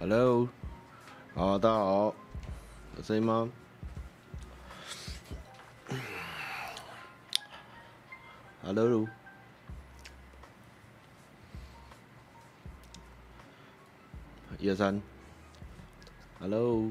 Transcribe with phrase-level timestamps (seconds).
[0.00, 0.48] Hello，
[1.34, 2.14] 好，大家好，
[2.96, 3.50] 有声音吗
[8.62, 9.06] ？Hello，
[14.58, 15.02] 一二三
[16.38, 16.90] ，Hello，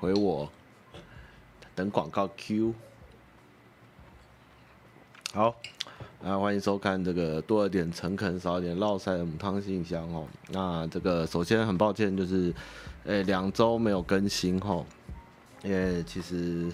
[0.00, 0.50] 回我，
[1.76, 2.74] 等广告 Q，
[5.32, 5.54] 好。
[6.24, 10.26] 啊，欢迎收看这个多了点诚恳，少一点烙赛的母汤信箱哦。
[10.48, 12.52] 那这个首先很抱歉，就是，
[13.04, 14.84] 诶，两周没有更新哈，
[15.62, 16.68] 因为其实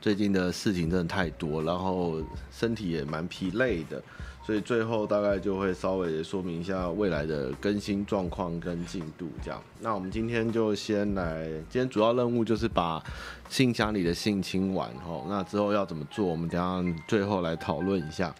[0.00, 4.00] 最近的事情真的太多，然后身体也蛮疲累的。
[4.44, 9.62] 所以最后大概就会稍微说明一下未来的更新状况跟进度这样。
[9.80, 13.00] 那我们今天就先来，今天主要任务就是把
[13.48, 15.24] 信箱里的信清完吼。
[15.28, 18.34] 那之后要怎么做，我们等下最后来讨论一下。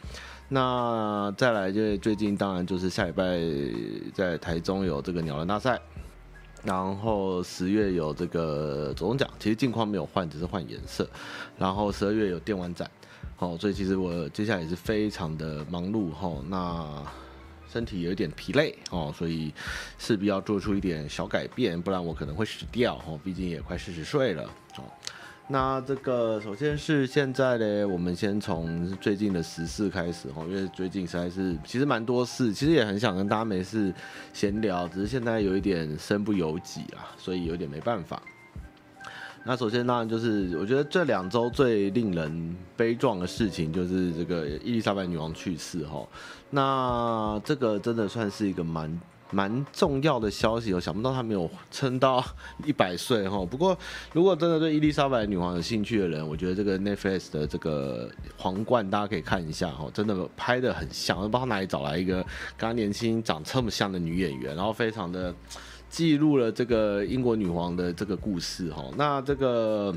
[0.48, 3.38] 那再来就最近当然就是下礼拜
[4.12, 5.80] 在台中有这个鸟人大赛，
[6.64, 11.08] 然后十月有这个总奖，其实镜框没有换，只是换颜色。
[11.56, 12.90] 然后十二月有电玩展。
[13.42, 17.02] 哦，所以其实我接下来也是非常的忙碌哈，那
[17.68, 19.52] 身体有一点疲累哦，所以
[19.98, 24.44] 势必要做出一点小改变，不然我可能会死掉哦，毕竟也快四十岁了
[24.76, 24.84] 哦。
[25.48, 33.92] 那这个首先是现在呢，我们先从最近的时事开始哦，因为最近实在是其实蛮多事，其实也很想跟大家没事
[34.32, 38.22] 闲聊，只是现在有一点身不由己啊，所以有点没办法。
[39.44, 46.06] 那首先当然就是，我觉得这两周最令人悲壮的事情就是这个伊丽莎白女王去世哈。
[46.50, 49.00] 那这个真的算是一个蛮
[49.32, 52.24] 蛮重要的消息，我想不到她没有撑到
[52.64, 53.44] 一百岁哈。
[53.44, 53.76] 不过
[54.12, 62.22] 如果真的对伊丽莎白女王有兴趣的人，我觉得这个 Netflix 的这个皇冠大家可以看一下哈，真的拍得很像，不知道哪里找来一个
[62.56, 65.34] 跟她年轻长这么像的女演员，然后非常的。
[65.92, 69.94] 记录了这个英国女皇的这个故事哈，那这个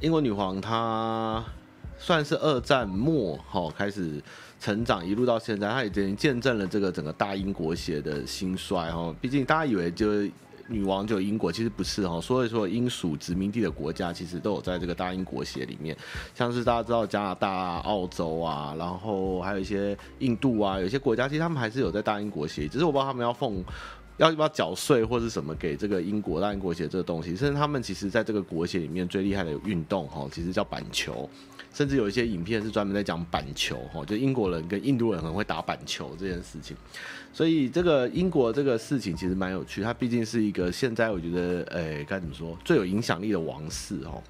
[0.00, 1.42] 英国女皇她
[1.98, 4.22] 算是二战末哈开始
[4.60, 9.14] 成长，一路到现在，她已经见证了这个整个大英国协的兴衰哈。
[9.18, 10.06] 毕竟大家以为就
[10.68, 12.20] 女王就英国，其实不是哈。
[12.20, 15.96] 所以说英属殖民地的国家其实都有在这个大英国协里面，
[16.34, 23.64] 像是大家知道加拿大、澳洲啊，然后还有一些印度啊，有些国家其实他们还是有在大英国协，只是我不知道他们要奉。
[24.18, 27.36] 要不要缴税或是什么给这个英国大英国协这个东西？
[27.36, 31.28] 甚至他们其实在这个国协里面最厉害的运动哈，其实叫板球，
[31.72, 36.76] 甚至有一些影片是专门在讲板球哈，就英国人跟印度人很会打板球这件事情。
[37.32, 44.22] 所以这个英国这个事情其实蛮有趣，它毕竟是一个现在我觉得诶该怎么说最有影响力的王室哦。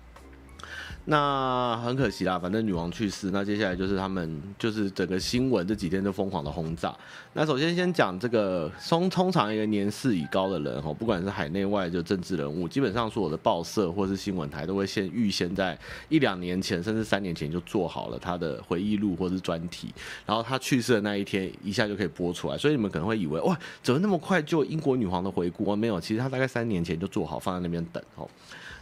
[1.08, 6.92] 那很可惜啦，反正女王去世，那接下来就是他们就是整个新闻这几天都疯狂的轰炸。
[7.32, 15.78] 那首先先讲这个，通通常一个年事已高的人哈，不管是海内外就政治人物，基本上所有的报社或是新闻台都会先预先在
[16.08, 19.94] 一两年前甚至三年前就做好了他的回忆录或是专题，
[20.26, 22.58] 然后他去世的那一天一下就可以播出来。
[22.58, 25.76] 所以你们可能会以为哇，怎么那么快就英国女皇的回顾？
[25.76, 28.28] 没有，其实他大概三年前就做好放在那边等哦。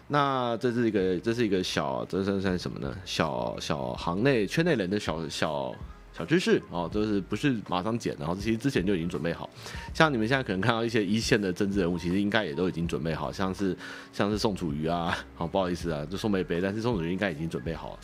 [0.07, 2.95] 那这是一个，这是一个小，这算算什么呢？
[3.07, 5.75] 小小行内圈内人的小小
[6.13, 9.49] 小知识哦，就是不是马上剪，然后其实之前就已经准备好。
[9.95, 13.75] 像你们现在可能看到一些一线的政治人物，其实应该也都已经准备好，像是
[14.13, 17.99] 像是宋楚瑜啊，好不好意思啊，就宋贝贝，但是宋楚瑜应该已经准备好了，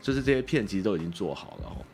[0.00, 1.84] 就是这些片其实都已经做好了哦。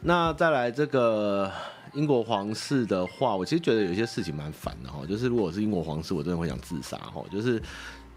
[0.00, 1.50] 那再来这个
[1.92, 7.60] 英国皇室的话，我其实觉得有些事情蛮烦的哈，就是如果是英国皇室，我真的会想自杀哈，就是。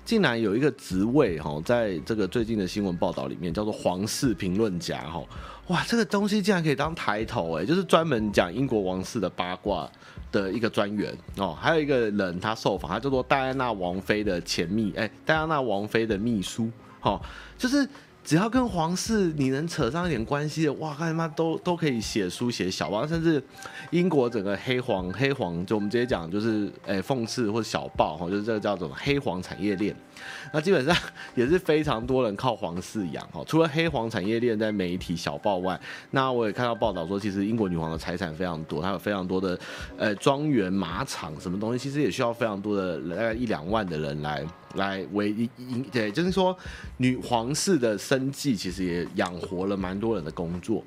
[0.06, 5.24] 竟然有一个职位哈，在这个最近的新闻报道里面叫做皇室评论家哈，
[5.68, 9.90] 哇，这个东西竟然可以当抬头哎，就是专门讲英国王室的八卦
[10.32, 11.58] 的一个专员哦。
[11.60, 16.70] 还有一个人他受访，他叫做戴安娜王妃的前秘哎，戴安娜王妃的秘书
[17.00, 17.22] 哈，
[17.58, 17.88] 就是。
[18.24, 23.44] 只要跟皇室你能扯上一点关系的，哇，看他妈都都可以写书写小报，甚至
[23.92, 29.94] 英国整个黑黄黑黄，就我们直接讲就是，诶，讽刺或者小报哈，就是这个叫做黑黄产业链。
[30.54, 30.96] 那基本上
[31.36, 35.80] 也是非常多人靠皇室养哈， 除了黑皇产业链在媒体小报外，
[36.12, 39.60] 那我也看到报道说，其实英国女皇的财产非常多，她有非常多的
[39.98, 44.46] 呃庄园、马场什么东西，其实也需要非常多的大概一两万的人来
[44.76, 45.50] 来为一
[45.92, 46.56] 对，就是说
[46.98, 50.84] 女皇室的生计其实也养活了蛮多人的工作。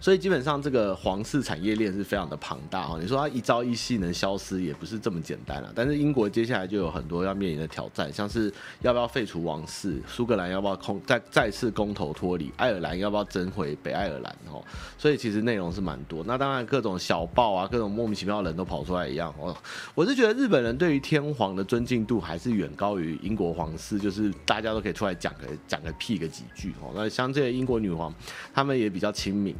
[0.00, 2.98] 所以基本上这个皇室产业链是非常的庞大哈。
[3.00, 5.72] 你说它一朝一夕能消失也不是这么简单了。
[5.74, 14.62] 但是英国接下来就有很多要面临的挑战，像是要不要废除王室，苏格兰要不要空再再次公投脱离，爱尔兰要不要争回北爱尔兰哦。
[14.98, 16.22] 所以其实内容是蛮多。
[16.26, 19.56] 那当然各种小报啊，各种莫名其妙的人都跑出来一样哦。
[19.94, 26.92] 我是觉得日本人对于天皇的尊敬度还是远高于英国皇室，就是大家都可以出来讲个讲个屁个几句哦。
[26.94, 28.14] 那像这些英国女皇，
[28.52, 29.54] 他们也比较亲民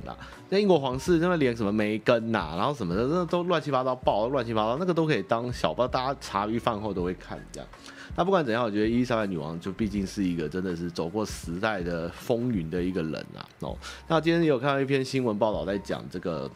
[0.48, 7.68] 那英国皇室，那么连什么梅根呐，然后什么的，那都乱七八糟爆，乱七八糟，那个都可以当小报，大家茶余饭后都会看这样。
[8.16, 13.46] 那不管怎样，我觉得伊丽莎白女王就毕竟是一个真的是走过时代的风云的一个人啊。
[13.60, 13.76] 哦，
[14.08, 16.50] 那今天也有看到一篇新闻报道在讲这个。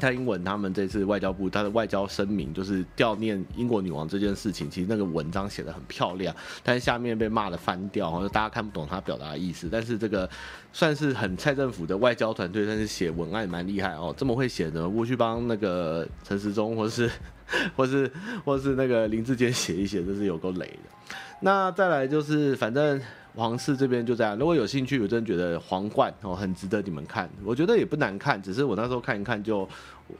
[0.00, 9.68] 蔡英文他们这次外交部他的外交声明就是悼念英国女王这件事情，其实那个文章写得很漂亮，但是下面被骂得翻掉，好像大家看不懂他表达的意思。
[9.70, 10.28] 但是这个
[10.72, 17.10] 算是很蔡政府的外交团队，但是写文案蛮厉害哦，这么会写的，我去帮那个陈时中或是
[17.76, 18.10] 或是
[18.44, 21.14] 或是那个林志坚写一写，这是有够雷的。
[21.40, 23.00] 那再来就是反正。
[23.38, 29.66] 皇室这边就这样，如果有兴趣，我真的觉得皇冠哦很值得你们看，我觉得也不难看，只是我那时候看一看就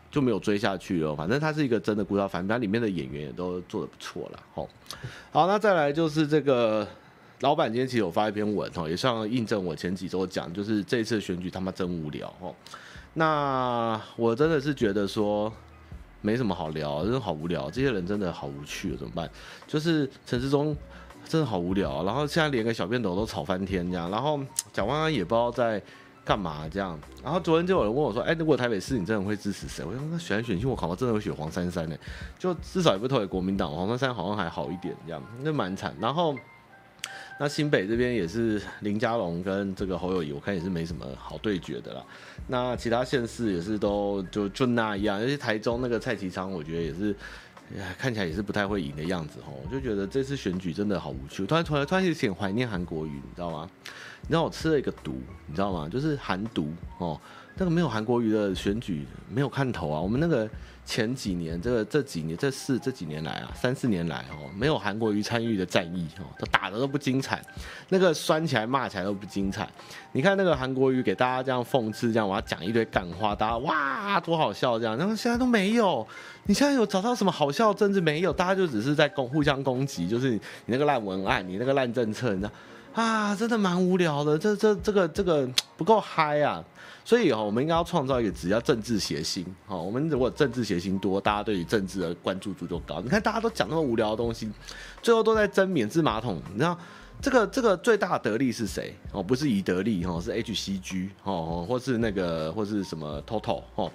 [0.08, 1.16] 就没有追下去了。
[1.16, 4.38] 反正它是一个真的古早，反正它里面的演员也都做得不错了。
[4.54, 4.68] 吼，
[5.32, 6.86] 好，那再来就是这个
[7.40, 12.54] 老板今天其实有发一篇文哦，也算印证我前几周讲，就是这一次选举他妈真无聊哦。
[13.14, 15.52] 那我真的是觉得说
[16.20, 19.28] 没什么好聊，真的好无聊，这些人真的好无趣，怎么办？
[19.66, 20.76] 就是陈时中。
[21.28, 24.40] 真的好无聊，然后现在连个小便斗都吵翻天这样，然后
[24.72, 25.80] 蒋万安也不知道在
[26.24, 31.96] 干嘛这样，然后昨天就有人问我说：“哎，如果台北市你真的会支持谁？”我说：“那选来选去，我考，我真的会选黄珊珊呢，
[32.38, 35.94] 就至少也不投给国民党，黄珊珊好像还好一点这样，那蛮惨。
[36.00, 36.34] 然后
[37.38, 42.02] 那新北这边也是林佳龙跟这个侯友谊，我看也是没什么好对决的啦。
[42.46, 47.14] 那其他县市也是都就就那样，尤其台中那个蔡其昌，我觉得也是。
[47.98, 51.46] 看起来也是不太会赢的样子哦，我就觉得这次选举真的好无趣。
[51.46, 53.68] 突然突然突然有点怀念韩国瑜，你知道吗？
[54.22, 55.88] 你知道我吃了一个毒，你知道吗？
[55.88, 57.20] 就是韩毒哦。
[57.60, 60.00] 那个没有韩国瑜的选举没有看头啊！
[60.00, 60.48] 我们那个
[60.88, 67.42] 前几年，这个这几年这四这几年来啊，三四年来哦，没有韩国瑜参与的战役哦，都打得都不精彩，
[67.90, 69.68] 那个酸起来骂起来都不精彩。
[70.12, 76.06] 你看那个韩国瑜给大家这样讽刺，这样我要讲一堆干话，大家哇多好笑这样，然后现在都没有。
[76.46, 78.32] 你现在有找到什么好笑的政治没有？
[78.32, 82.50] 大家就只是在攻互相攻击，就是你那个烂文案，你那个烂政策，你知道
[82.94, 84.38] 啊，真的蛮无聊的。
[84.38, 85.46] 这这这个这个
[85.76, 86.64] 不够嗨啊！
[87.08, 89.42] 所以哈，我们应该要创造一个只要政治谐星。
[89.66, 93.00] 哈，我们如果政治谐星多，大家对于政治的关注度就高。
[93.00, 94.50] 你看大家都讲那么无聊的东西，
[95.00, 96.38] 最后都在争免治马桶。
[96.52, 96.78] 你知道
[97.22, 98.94] 这个这个最大得利是谁？
[99.12, 103.90] 哦，不是以得利哈，是 HCG 哦，或是那个或是什么 Total 哦。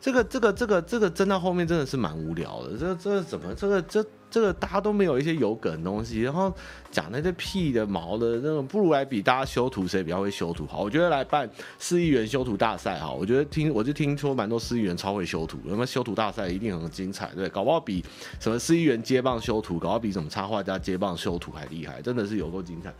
[0.00, 2.76] 这个这个这个这个争到后面真的是蛮无聊的。
[2.76, 4.04] 这这怎么这个这？
[4.30, 6.52] 这个大家都没有一些有梗的东西，然后
[6.90, 10.80] 讲那些屁的毛的那种，不如来比大家修图谁比较会修图好。
[10.80, 18.04] 我觉得来办市议员修图大赛哈，我觉得听我就听说蛮多市议员超会修图，那么修图大赛一定很精彩，对，搞不好比
[18.40, 22.92] 什么市议员接棒修图，搞不好比什么插画家接棒修图还厉害，真的是有够精彩。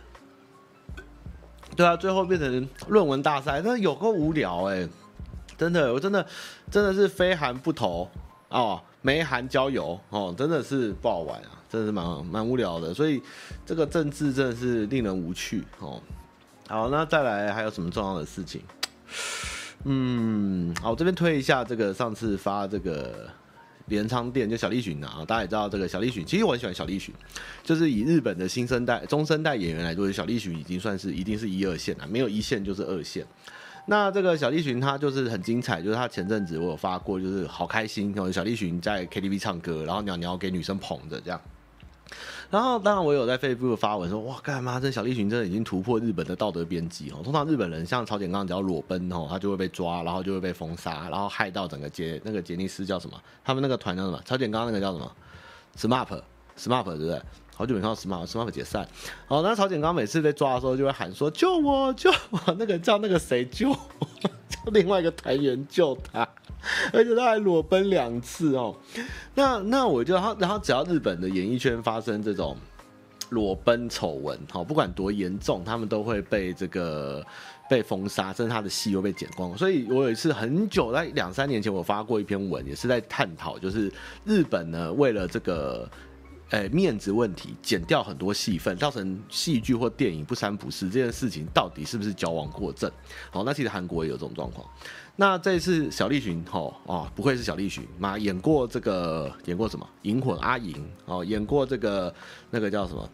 [1.75, 4.89] 对啊，最后变成论文大赛，那有够无聊哎、
[5.59, 6.25] 真的，我真的
[6.71, 8.09] 真的是非韩不投
[8.49, 8.81] 哦。
[9.03, 13.23] 没韩交友哦，真的是不好玩啊，真的是蛮蛮无聊的，所以
[13.65, 16.03] 这个政治真的是令人无趣哦。
[16.69, 18.61] 好，那再来还有什么重要的事情？
[19.85, 23.31] 嗯，好，我这边推一下这个上次发这个
[23.87, 27.15] 镰仓店就小栗旬啊，大家也知道这个小栗旬，其实我很喜欢小栗旬，
[27.63, 33.25] 就是以日本的新生代、中生代演员来说，小栗旬已经算是一定是一二线了，没有一线就是二线。
[33.89, 41.41] 那这个小栗旬他就是很精彩，就是他前阵子我有发过，就是好开心哦，小栗旬在 KTV 唱歌，然后鸟鸟给女生捧着这样。
[42.51, 47.21] 然后当然我有在 Facebook 发文说，哇，干嘛这小栗旬真的已经突破日本的道德边际哦。
[47.23, 53.21] 通常日本人像朝鲜刚只要裸奔哦，他就会被抓，然后就会被封杀，然后害到整个杰那个杰尼斯叫什么？
[53.45, 54.21] 他们那个团叫什么？
[54.25, 55.13] 朝鲜刚那个叫什么
[55.77, 56.21] ？SMAP
[56.57, 57.21] SMAP 对不对？
[57.59, 58.87] 好久没看到 SMAP，SMAP 解散。
[59.27, 63.79] 好，那曹景刚每次被抓的时候就会喊说：“救我，救我！”那个叫那个谁救我，
[64.47, 66.29] 叫另外一个团员救他，
[66.93, 68.77] 而且他还裸奔两次哦。
[69.35, 72.55] 那那我就然后然后只要日本的演艺圈发生这种
[73.31, 77.25] 裸奔丑闻，好，不管多严重，他们都会被这个
[77.71, 79.57] 被封杀，甚至他的戏又被剪光。
[79.57, 83.91] 所以我有一次很久在两三年前，我发过一篇文，也是在探讨，就是
[84.27, 85.89] 日本呢为了这个。
[86.51, 92.91] 哎、面子问题，剪掉很多戏份，造成戏剧或电影不三不四，这件事情到底是不是矫枉过正？
[93.33, 94.65] 好，那其实韩国也有这种状况。
[95.17, 99.89] 那这次小栗旬吼哦，不愧是小栗旬，妈演过这个演过什么？
[100.03, 100.77] 银魂阿银
[101.07, 102.15] 哦，演过这个
[102.51, 103.11] 那个叫什么？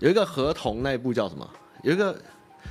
[0.00, 1.48] 有一个河童那一部叫什么？
[1.84, 2.20] 有一个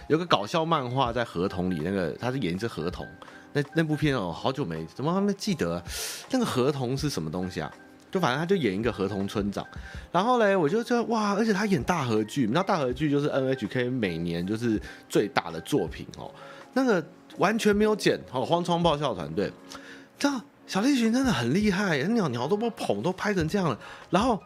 [0.10, 3.08] 有一个搞笑漫画在河童里，那个他是演一只河童。
[3.54, 5.82] 那那部片哦，好久没怎么还没记得，
[6.32, 7.72] 那个河童是什么东西啊？
[8.12, 9.66] 就反正他就演一个河童村长，
[10.12, 14.78] 然后嘞，我就觉得哇，而且他演大河剧，你知道大河剧就是 NHK 每年就是
[15.08, 16.30] 最大的作品哦，
[16.74, 17.02] 那个
[17.38, 19.50] 完全没有剪哦，荒川爆笑团队，
[20.20, 24.38] 这样小栗旬真的很厉害，鸟鸟都不捧都拍成这样了，然后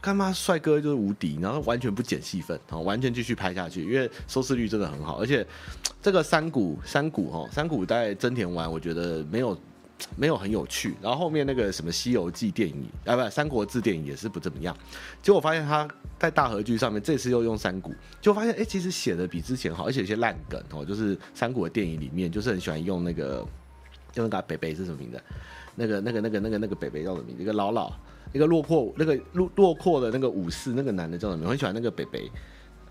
[0.00, 5.44] 干嘛帅哥就是无敌，然后完全不剪戏份哦，完全继续拍下去，因为收视率真的很好，而且
[6.00, 9.58] 这个山谷山谷哈山谷在真田丸，我觉得没有。
[10.16, 14.76] 没有很有趣，然后后面那个什么《西游记》电影啊，不，《三国志》电影也是不怎么样。
[15.22, 15.88] 结果发现他
[16.18, 23.46] 在大河剧上面这次又用山谷，就发现哎，其实写的比之前好，而且有些烂梗哦，就是山谷的电影里面就是很喜欢用那个，
[24.14, 25.20] 用那个北北是什么名字？
[25.76, 27.42] 那个那个那个那个那个北北叫什么名字？
[27.42, 27.92] 一个老老，
[28.32, 31.46] 一个落魄那个落落魄的那个武士，那个男的叫什么名？
[31.46, 32.30] 我很喜欢那个北北。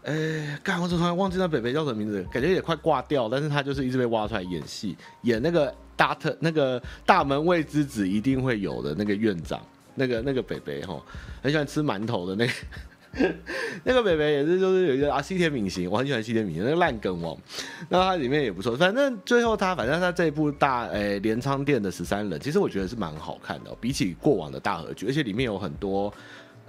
[0.04, 0.82] 哎，干！
[0.82, 2.24] 我怎么突然忘记那北北叫什么名字？
[2.32, 9.60] 感觉也快挂掉，但是他就是一直被挖出来演戏，演那个大特那个大门未知子一定会有的那个院长，
[9.96, 11.04] 那个那个北北吼，
[11.42, 12.54] 很喜欢吃馒头的那个
[13.84, 17.38] 那个北北也是，就是有一个啊西天敏行，我很喜欢西天敏行那个烂梗王，
[17.90, 26.14] 那他里面也不错，反正最后他反正他这一部大诶镰仓殿的十三人，其实我觉得是蛮好看的，比起过往的大河剧，而且里面有很多。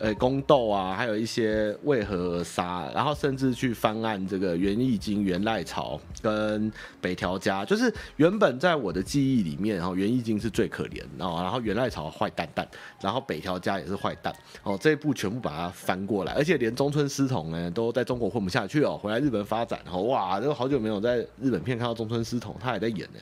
[0.01, 12.67] 呃，宫斗啊，还有一些为何而杀，然后甚至去翻案这个源义经、源赖朝跟北条家，就是原本在我的记忆里面，然后源义经是最可怜，然后然后源赖朝坏蛋蛋，
[12.99, 23.21] 然后北条家也是坏蛋，哦，这一部全部把它翻过来，而且连中村狮童呢都在中国混不下去哦，回来日本发展，然后哇，都好久没有在日本片看到中村狮童，他还在演呢。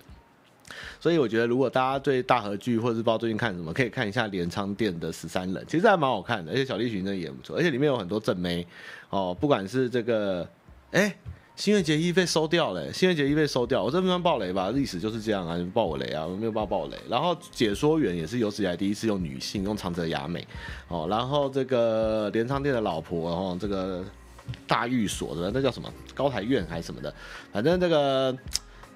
[1.00, 8.66] 所以我觉得，如果大家对大河剧或者是不知道最近看什么，可以看一下镰仓店的十三人，其实还蛮好看的，而且小栗旬真的演不错，而且里面有很多正妹
[9.10, 10.48] 哦，不管是这个，
[10.92, 11.16] 哎，
[11.56, 14.70] 新垣结衣被收掉了，新垣结衣被收掉，我这不算爆雷吧？
[14.70, 16.06] 历史就是这样啊，你爆我雷。
[16.12, 16.96] 啊，我没有办法爆雷。
[17.08, 20.46] 然后解说员也是有史以来第一次用女性，用长泽雅美
[20.88, 24.04] 哦，然后这个镰仓店的老婆，然后这个
[24.66, 27.12] 大寓所的那叫什么高台院还是什么的，
[27.52, 28.36] 反正这个。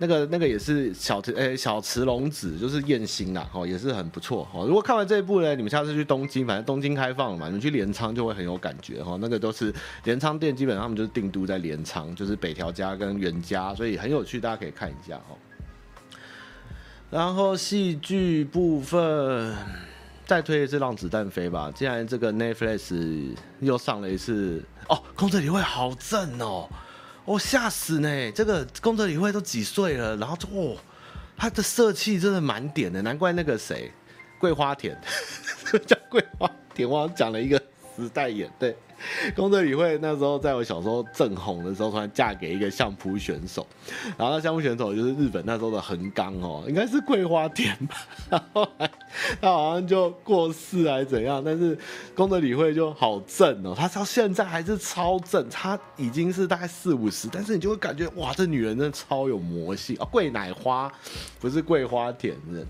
[0.03, 4.67] 那个那个也是小诶、欸、小池龙子，就是艳星啦，哦，也是很不错哦。
[4.67, 9.17] 如果看完这一部呢，你们下次去东京，反正东京开放了嘛，你们去镰仓就会很有感觉哈。
[9.21, 15.37] 那个都是镰仓店，基本上他们就是定都在镰仓，就是北条家跟源家，所以很有趣，大家可以看一下哈。
[17.09, 19.55] 然后戏剧部分
[20.27, 26.69] 再推一次《让子弹飞》吧，既然这个 Netflix 又上了一次哦，宫泽理惠好正哦。
[27.25, 28.33] 我吓、死呢！
[28.33, 30.77] 这个宫泽理惠都几岁了，然后就哦，
[31.37, 33.93] 他的色气真的满点的，难怪那个谁，
[34.41, 35.01] 桂花田，
[35.87, 37.57] 叫桂花田，我讲了一个
[37.97, 38.77] 时代眼，对。
[39.35, 43.67] 宫泽理惠那时候在我小时候正红的时候，突然嫁给一个相扑选手，
[44.17, 47.97] 然后那相扑选手就是日本那时候的横纲哦，应该是桂花田吧，
[48.31, 48.69] 然后
[49.41, 51.77] 他好像就过世还是怎样，但是
[52.15, 59.97] 宫泽理惠就好正哦，他到现在还是超正，他已经是大概四五十，但是你就会感觉哇，这女人真的超有魔性。
[59.97, 60.93] 啊，桂乃花
[61.39, 62.67] 不是桂花田是。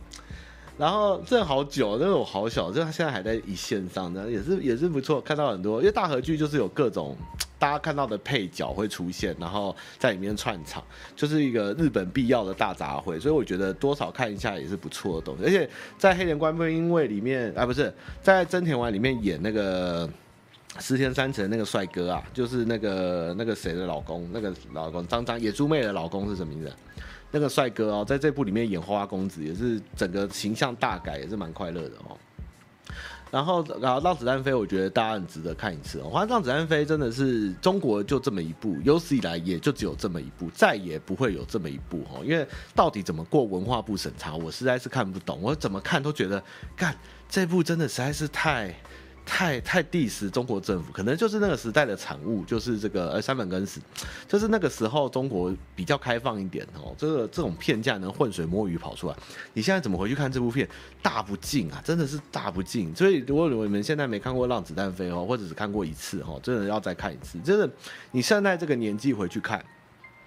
[0.83, 7.17] 然后这好久，那种好小，就他现在还在一线上，那也是也是不错，看到很多，因为大河剧就是有各种
[7.57, 10.83] 大家看到的配角会出现，然后在里面串场，
[11.15, 15.45] 就是一个日本必要的大杂烩，所以我觉得多少看一下也是不错的东西。
[15.45, 20.11] 而且在黑田官兵卫里面啊，不是在真田丸里面演那个
[20.81, 26.73] 石田三成那个帅哥啊，就是那个那个谁的老公，那个老公张张野猪妹的老公是什么名字？
[27.33, 32.17] 那个帅哥哦，在这部里面演花花公子，也是整个形象大改，也是蛮快乐的哦。
[33.31, 36.11] 然后，然后让子弹飞，我觉得大家很值得看一次哦。
[36.13, 42.23] 反正让子弹飞真的是中国就这么一部，有史以来也就只有这么一部，再也不会有这么一部哦。
[42.23, 45.41] 因为到底怎么过文化部审查，我实在是看不懂。
[45.41, 46.45] 我怎么看都觉得，
[46.77, 46.95] 干
[47.27, 48.75] 这部真的实在是太。
[49.25, 53.81] 太太 diss 中国政府，可能就是那个时代的产物，就是这个呃三本耕史，
[54.29, 59.17] 就是那个时候中国比较开放一点哦，这个这种片价能浑水摸鱼跑出来。
[59.55, 60.69] 你现在怎么回去看这部片？
[61.01, 62.95] 大不敬啊，真的是大不敬。
[62.95, 67.39] 所以如果你们现在没看过《让子弹飞》哦，或者是看过一次哦，真的要再看一次。
[67.41, 67.71] 真的，
[68.11, 69.65] 你现在这个年纪回去看。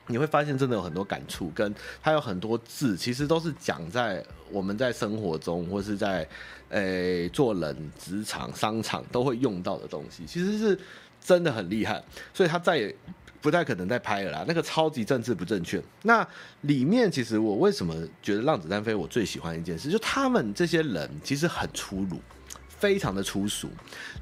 [0.08, 6.24] 你会发现真的有很多感触，跟它有很多字，其实都是讲在我们在生活中，或是在
[6.70, 10.26] 诶、做人、职场、商场都会用到的东西。
[10.26, 10.78] 其实是
[11.22, 12.04] 真的很厉害，
[12.34, 12.96] 所以他再也
[13.42, 14.46] 不太可能再拍了啦。
[14.48, 15.82] 那个超级政治不正确。
[16.04, 16.28] 那
[16.62, 22.20] 里面其实我为什么觉得《让子弹飞》我最喜欢一件事，就他们这些人其实很粗鲁，
[22.68, 23.70] 非常的粗俗，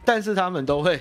[0.04, 1.00] 但是他们都会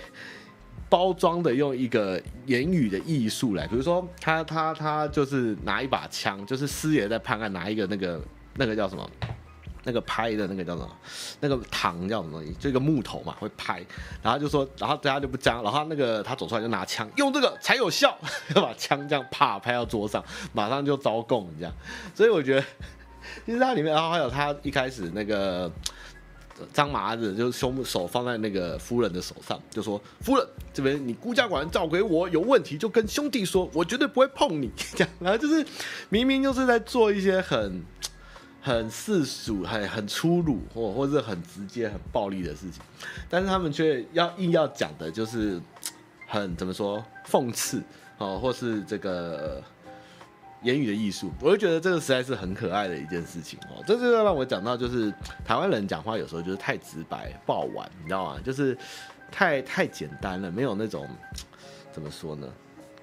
[0.89, 8.21] 包装的用一个言语的艺术来，比如说他他他就是拿一把枪，就是师爷在判案拿一个那个
[8.57, 9.11] 那个叫什么？
[9.85, 10.97] 那个拍的那个叫什么？
[11.41, 12.53] 那个糖叫什么东西？
[12.55, 13.85] 就一个木头嘛，会拍。
[14.23, 15.63] 然后就说，然后大家就不讲。
[15.63, 18.17] 然后那个他走出来就拿枪，用这个才有效，
[18.55, 21.75] 要把枪这样啪拍到桌上，马上就招供这样。
[22.15, 22.65] 所以我觉得，
[23.45, 25.71] 其实它里面，然后还有他一开始那个
[26.73, 35.67] 张麻子，就是胸手放在那个夫人的手上，就说：“夫人，这边你孤家寡人照给我，有问题就跟兄弟说，我绝对不会碰你。”这样，然后就是
[36.09, 37.83] 明明就是在做一些很。
[38.65, 42.81] 很世俗、很很粗鲁，或或是很直接、很暴力的事情，
[43.29, 45.61] 但是他们却要硬要讲的，就是
[46.29, 47.83] 很怎么说讽刺
[48.19, 49.61] 哦，或是这个
[50.63, 53.83] 言语的艺术，我就觉得这个实在是很可爱的一件事情哦。
[53.85, 55.13] 这就要让我讲到，就是
[55.45, 58.41] 台湾人讲话有时候就是太直白、爆玩，你知道吗？
[58.45, 58.79] 就是
[59.33, 61.09] 太太简单了，没有那种
[61.91, 62.47] 怎么说呢？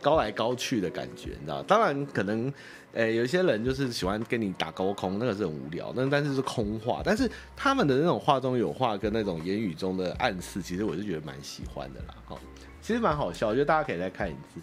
[0.01, 1.61] 高来高去的感觉，你知道？
[1.63, 2.51] 当然可能。
[2.93, 7.03] 诶，有一些人就是喜欢跟你打高空，那个是很无聊，那但是是空话。
[7.05, 12.15] 但是他们的那种话中有话，跟那种言语中的暗示，其实我是觉得蛮喜欢的啦。
[12.27, 12.35] 哈，
[12.81, 14.59] 其实蛮好笑，我觉得大家可以再看一次。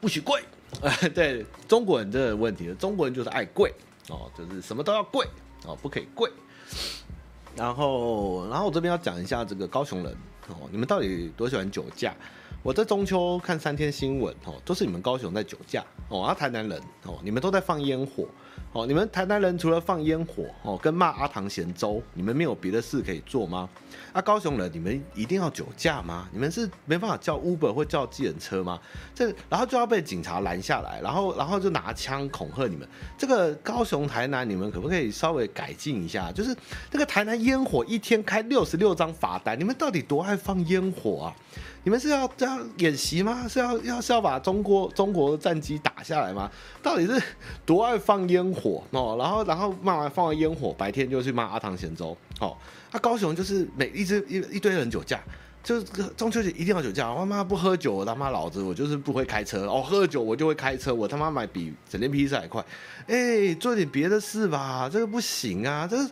[0.00, 0.40] 不许贵，
[1.12, 3.74] 对中国人这个问题，中国人就是爱跪
[4.08, 5.26] 哦，就是什么都要跪
[5.66, 6.30] 哦，不可以跪。
[7.56, 10.12] 然后，然后我这边要讲一下这个高雄人
[10.46, 12.14] 哦，你们到底多喜欢酒驾？
[12.64, 18.26] 我在中秋看三天新闻，哦，都是你们高雄在酒驾，哦，啊，台南人，哦，你们都在放烟火，
[18.72, 23.68] 哦，你们台南人除了放烟火，哦，跟骂阿唐咸粥，你们没有别的事可以做吗？
[24.14, 26.28] 啊，高雄人，你们一定要酒驾吗？
[26.30, 28.78] 你们是没办法叫 Uber 或叫计程车吗？
[29.12, 32.88] 这然后就要被警察拦下来，然后然后就拿枪恐吓你们。
[33.18, 36.30] 这个高雄台南，你们可不可以稍微改进一下？
[36.30, 36.56] 就是
[36.92, 41.34] 那个台南烟火一天开六十六张罚单，你们到底多爱放烟火啊？
[41.82, 43.46] 你们是要这样演习吗？
[43.48, 46.48] 是要要是要把中国中国的战机打下来吗？
[46.80, 47.20] 到底是
[47.66, 49.16] 多爱放烟火哦？
[49.18, 52.56] 然后然后骂完放完烟火，白天就去骂阿唐咸粥哦。
[52.92, 55.20] 那、啊、高雄就是每一只一一堆人酒驾，
[55.62, 55.84] 就是
[56.16, 57.10] 中秋节一定要酒驾。
[57.10, 59.82] 我他妈不喝酒，我他妈老子我就是不会开车哦。
[59.82, 62.64] 喝酒我就会开车，我他妈买比整天披萨还快。
[63.06, 66.10] 哎、做点别的事吧，这个不行啊，这个。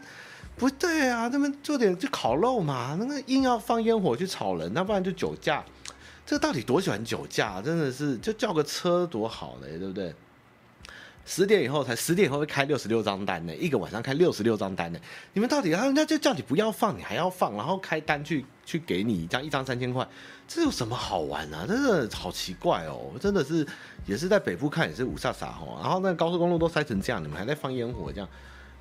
[0.54, 5.64] 不对啊，他们做点就烤肉嘛，那个硬要放烟火去吵人，那不然就酒驾。
[6.26, 7.60] 这到底多喜欢酒驾？
[7.62, 10.14] 真的是就叫个车多好嘞，对不对？
[11.24, 14.98] 十点以后才十点以后会开六十六张单呢，一个晚上开六十六张单呢。
[15.32, 15.84] 你们到底啊？
[15.84, 20.06] 人家就叫你不要放，你还要放，然后开单去去给你，这样一张三千块，
[20.48, 21.64] 这有什么好玩啊？
[21.66, 23.66] 真的好奇怪哦，真的是
[24.04, 28.28] 也是在北部看也是五煞煞哦，然后那高速公路都塞成这样，你们还在放烟火这样。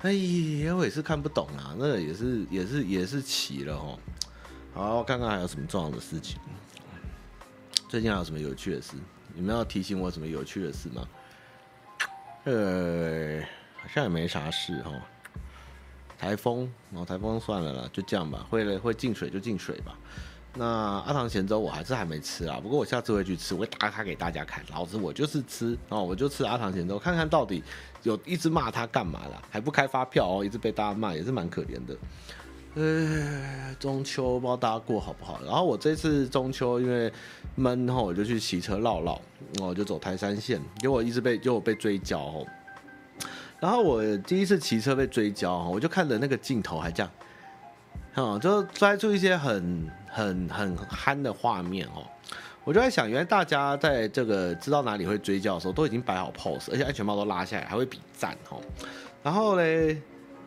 [0.00, 3.98] 哎呀，我也是看不懂啊，那也是也是也是奇了哦。
[4.74, 6.40] 好，看看还有什么重要的事情。
[7.88, 8.94] 最近还有什么有趣的事？
[9.34, 11.06] 你们要提醒我什么有趣的事吗？
[12.44, 13.40] 呃，
[13.76, 14.90] 好像也没啥事哈。
[16.18, 18.46] 台风，然后台风算了啦，就这样吧。
[18.48, 19.98] 会了会进水就进水吧。
[20.54, 20.64] 那
[21.06, 24.62] 阿唐咸粥我还是还没吃啊，不过我下次会去吃，我会打卡给大家看。
[24.70, 27.62] 老子我就是吃哦，我就吃阿唐咸粥，看看到底
[28.02, 31.96] 有一直骂他干嘛啦，还不开发票哦，一直被大家骂也是蛮可怜的。
[32.74, 35.40] 呃，中秋不知道大家过好不好？
[35.44, 37.12] 然后我这次中秋因为
[37.54, 39.20] 闷吼，我就去骑车绕绕，
[39.60, 42.46] 我就走台山线，结果一直被就被追焦吼。
[43.60, 47.12] 然后我第一次骑车被追焦，我就看着那个镜头还这样。
[48.14, 52.04] 哦，就抓出一些很很很憨的画面哦，
[52.64, 58.62] 我就在想，原来大家在这个知道哪里会追焦的时候，都已经摆好 pose，而且安全帽都拉下来，还会比赞吼。
[59.22, 60.02] 然后嘞，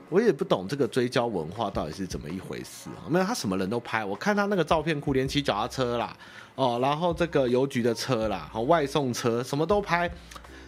[0.10, 3.10] 我也不懂这个追焦文化到底是怎么一回事啊？
[3.10, 6.16] 没有，他什么人都拍，我看他那个照片库，连骑脚踏车啦，
[6.56, 10.10] 哦，然后这个邮局的车啦，和外送车什么都拍。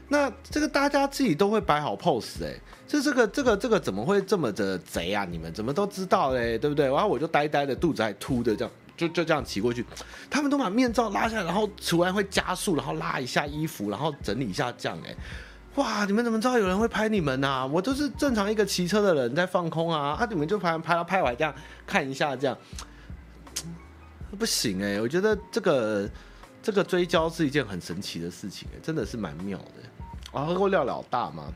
[0.10, 5.26] 那这个大家自己都会摆好 pose 哎、欸，就这个这个这个怎么会这么的贼啊？
[5.26, 6.58] 你们怎么都知道嘞？
[6.58, 6.86] 对不对？
[6.86, 9.86] 然后我就呆呆的，肚子还凸的，这样就就这样骑过去。
[10.30, 15.14] 他们都把面罩拉下来，然后除完会加速，然后拉一下衣服，然后整理一下这样哎、
[15.78, 17.64] 哇，你们怎么知道有人会拍你们啊？
[17.66, 21.54] 我都是正常一个骑车的人在放空啊，啊，你们就拍拍到拍完这样
[21.86, 22.58] 看一下这样，
[24.40, 26.10] 不行哎、我觉得这个
[26.64, 30.40] 这个追焦是一件很神奇的事情哎、真的是蛮妙的。
[30.40, 31.54] 啊，喝过廖老大吗？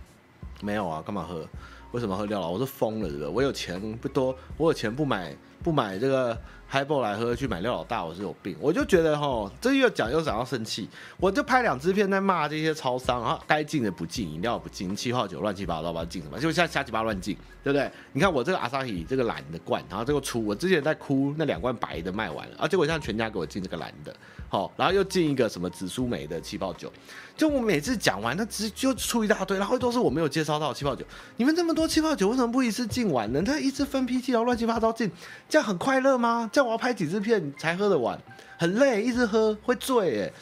[0.62, 1.48] 没有啊，干嘛喝？
[1.92, 2.52] 为什么喝廖老？
[2.52, 3.28] 我是疯了，是不是？
[3.28, 6.38] 我有钱不多，我有钱不买不买这个。
[6.74, 8.56] 嗨爆来喝，去买料老大，我是有病。
[8.58, 17.92] 我就觉得哈，这又讲又想要生气，我就拍两支片在骂这些超商，然后该进的不进，饮料不进，气泡酒乱七八糟，把它进什么，就瞎瞎七八乱进，对不对？
[18.14, 24.16] 你看我这个阿萨希这个蓝的罐，然后这个出，我之前在哭那两罐白的卖完了，啊，结果像全家给我进这个蓝的，
[24.48, 26.90] 好，然后又进一个什么紫苏梅的气泡酒，
[27.36, 31.04] 就我每次讲完，那只就出一大堆，然后都是我没有介绍到的气泡酒。
[31.36, 33.42] 你们这么多气泡酒，为什么不一次进完呢？
[33.42, 35.12] 他一次分批进，然后乱七八糟进，
[35.50, 36.50] 这样很快乐吗？
[36.54, 38.18] 这我要拍几支片才喝得完，
[38.58, 40.34] 很累，一直喝会醉哎，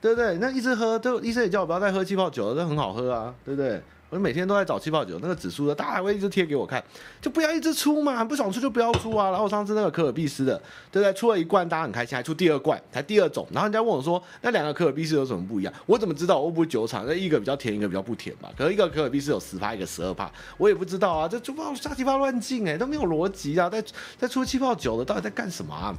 [0.00, 0.36] 对不对？
[0.38, 3.82] 那一直喝，就医生也叫我不要再喝气泡酒了，这很好喝啊，对不对？
[4.10, 6.82] 我每天都在找气泡酒，那个指数的，大家还会一直贴给我看，
[7.20, 9.30] 就不要一直出嘛，不爽出就不要出啊。
[9.30, 10.56] 然后上次那个可尔必思的，
[10.90, 11.12] 对不对？
[11.12, 13.46] 出了一罐，大家很开心，还出第二罐，才第二种。
[13.52, 15.72] 然后人家问我说，那两个可尔必思有什么不一样？
[15.84, 16.38] 我怎么知道？
[16.40, 18.50] 我不是酒厂，那一个比较甜，一个比较不甜吧？
[18.56, 21.28] 可能一个可尔必思有十趴，一个十二趴，我也不知道啊。
[21.28, 23.84] 这就泡瞎七八乱进哎，都没有逻辑啊，在
[24.16, 25.94] 在出气泡酒的到底在干什么啊？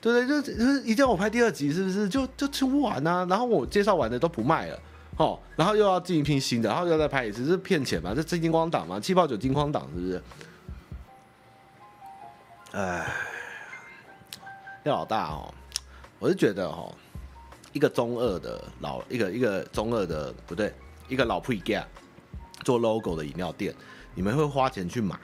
[0.00, 0.54] 对不对？
[0.54, 2.08] 就是一定要我拍第二集是不是？
[2.08, 4.78] 就就出完啊，然后我介绍完的都不卖了。
[5.16, 8.12] 哦，然后又要进一批新的，然后又要再拍一次，是骗钱嘛？
[8.14, 8.98] 这金光党嘛？
[8.98, 10.22] 气泡酒金光党是不是？
[12.72, 13.06] 哎，
[14.82, 15.54] 廖老大哦，
[16.18, 16.92] 我是觉得哦，
[17.72, 20.74] 一个中二的老一个一个中二的不对，
[21.08, 21.84] 一个老 pre gap
[22.64, 23.72] 做 logo 的饮料店，
[24.16, 25.16] 你们会花钱去买，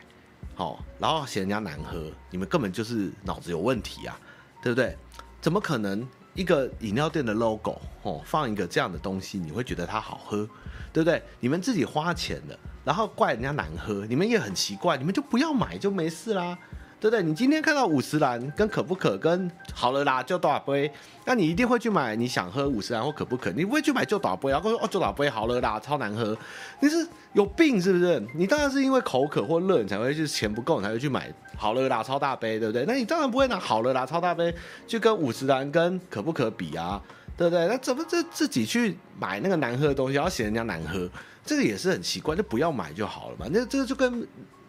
[0.55, 2.01] 好，然后嫌人家难喝，
[2.31, 4.17] 你们根本就是脑子有问题啊，
[4.63, 4.97] 对不对？
[5.41, 6.07] 怎么可能？
[6.35, 10.49] 一个饮料店的 logo 哦，放一个这样的东西，你会觉得它好喝，
[10.93, 11.23] 对不对？
[11.41, 16.57] 你们自己花钱的，然后怪人家难喝，你们也很奇怪，你们就不要买就没事啦。
[17.01, 17.23] 对不对？
[17.23, 20.93] 你今天看到五十兰跟可不可跟好了啦，就多少杯，
[21.25, 26.37] 那你一定会去买你想喝五十兰或可不可，你不会去买就大杯，然后说哦就大杯好了啦，超难喝，
[26.81, 28.23] 你是有病是不是？
[28.35, 32.85] 你当然是因为口渴或热，你才会去钱不够，你才会去买好了啦超大杯，对不对？
[32.85, 34.55] 那你当然不会拿好了啦超大杯
[34.87, 37.01] 去跟五十兰跟可不可比啊，
[37.35, 37.67] 对不对？
[37.67, 41.09] 那怎么这自己去买那个难喝的东西，然后嫌人家难喝，
[41.47, 43.47] 这个也是很奇怪，就不要买就好了嘛。
[43.51, 44.29] 那这个就跟。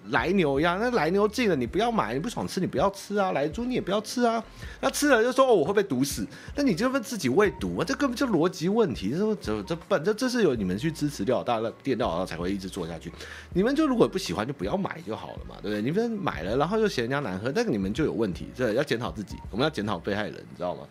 [0.09, 3.31] 来牛一样，那来牛进了，你不要买，你不爽吃，你不要吃啊。
[3.31, 4.43] 来猪你也不要吃啊。
[4.79, 7.85] 那吃了就说哦，我会被毒死，那你就问自己喂毒啊？
[7.85, 9.11] 这根本就逻辑问题。
[9.11, 13.11] 这这这本这这是有你们去支持廖老大的店，廖老大才会一直做下去。
[13.53, 15.81] 你们就如果不喜欢，就不要买就好了嘛，对不对？
[15.81, 18.47] 你们买了，然后又嫌人家难喝，那个你们就有问题。
[18.55, 20.81] 这要检讨自己，我们要检讨被害人，你知道吗？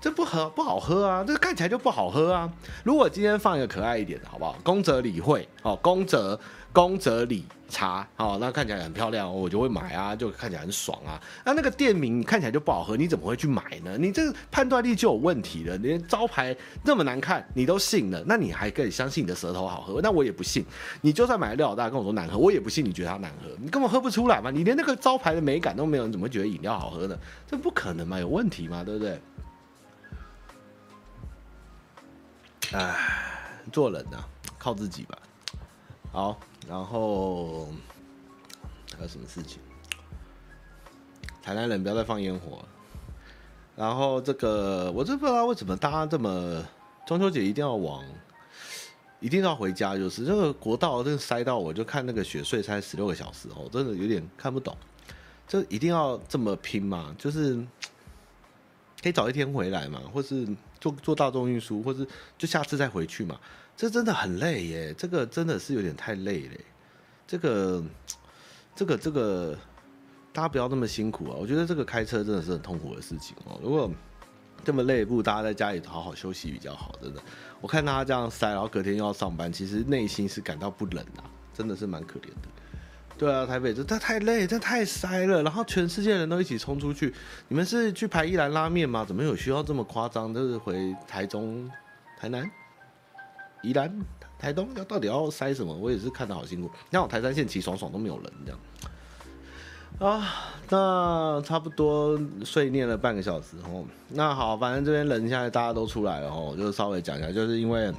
[0.00, 2.52] 这不喝不好喝啊，这看起来就不好喝啊。
[2.82, 4.54] 如果今天放一个可爱一点的，好不好？
[4.62, 6.38] 宫泽理惠，哦，宫泽。
[6.74, 11.22] 宫泽理茶，好，那看起来很漂亮，我就会买啊，就看起来很爽啊。
[11.44, 13.96] 那那个店名看起来就不好喝，你怎么会去买呢？
[13.96, 15.76] 你这个判断力就有问题了。
[15.76, 20.00] 连招牌那么难看，你都信了，那你还可以相信你的舌头好喝？
[20.02, 20.64] 那我也不信。
[21.00, 24.50] 你就算买了廖老大跟我说难喝，我也不信你觉得它难喝，你根本喝不出来嘛。
[24.50, 27.16] 你连那个招牌的美感都没有，你怎么觉得饮料好喝呢？
[27.46, 29.20] 这不可能嘛，有问题嘛，对不对？
[32.72, 32.96] 唉，
[33.70, 35.16] 做人呐、啊，靠自己吧。
[36.10, 36.36] 好。
[36.68, 37.66] 然后
[38.96, 39.58] 还有什么事情？
[41.42, 42.64] 台南人不要再放烟火。
[43.76, 46.64] 然后这个我真不知道为什么大家这么
[47.04, 48.04] 中秋节一定要往，
[49.20, 54.76] 一定要回家，就是这个国道这个塞到，我就看那个雪隧塞十六个小时哦，真的有点看不懂，
[55.48, 57.14] 就一定要这么拼嘛？
[57.18, 57.56] 就是
[59.02, 60.48] 可以早一天回来嘛，或是
[60.80, 62.06] 坐坐大众运输，或是
[62.38, 63.38] 就下次再回去嘛。
[63.76, 66.54] 这真的很累耶，这个真的是有点太累了。
[67.26, 67.82] 这个，
[68.74, 69.58] 这个，这个，
[70.32, 71.36] 大家不要那么辛苦啊！
[71.38, 73.58] 我觉得这个开车真的是很痛苦的事情哦。
[73.62, 73.90] 如果
[74.62, 77.20] 这么累，不如大家在家里好好休息比较好，真的。
[77.60, 82.48] 我看他这样塞，然后隔天又要上班，其实内心是感到不忍啊，真的是蛮可怜的。
[83.16, 87.14] 对啊，台北这这太累，这太塞了，然后全世界人都一起冲出去。
[87.48, 89.04] 你们是去排一兰拉面吗？
[89.04, 90.32] 怎么有需要这么夸张？
[90.32, 91.70] 就是回台中、
[92.18, 92.50] 台南？
[93.64, 93.90] 宜兰、
[94.38, 95.74] 台东要到底要塞什么？
[95.74, 96.70] 我也是看得好辛苦。
[96.92, 98.60] 像我台三线骑爽爽都没有人这样
[99.98, 100.26] 啊。
[100.68, 103.84] 那差不多睡念了半个小时哦。
[104.08, 107.92] 那好，反正这边人现在大家都出来了哦，就稍微讲一下，就是因为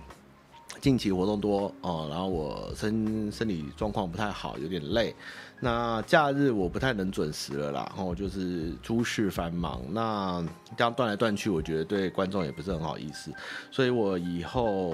[0.81, 5.15] 近期活动多哦，然后我身身体状况不太好，有点累。
[5.61, 13.31] 那假日我不太能准时了啦，然后就是诸事繁忙，那这样断来断去，我觉得对观众也不是很好意思，
[13.71, 14.93] 所以我以后。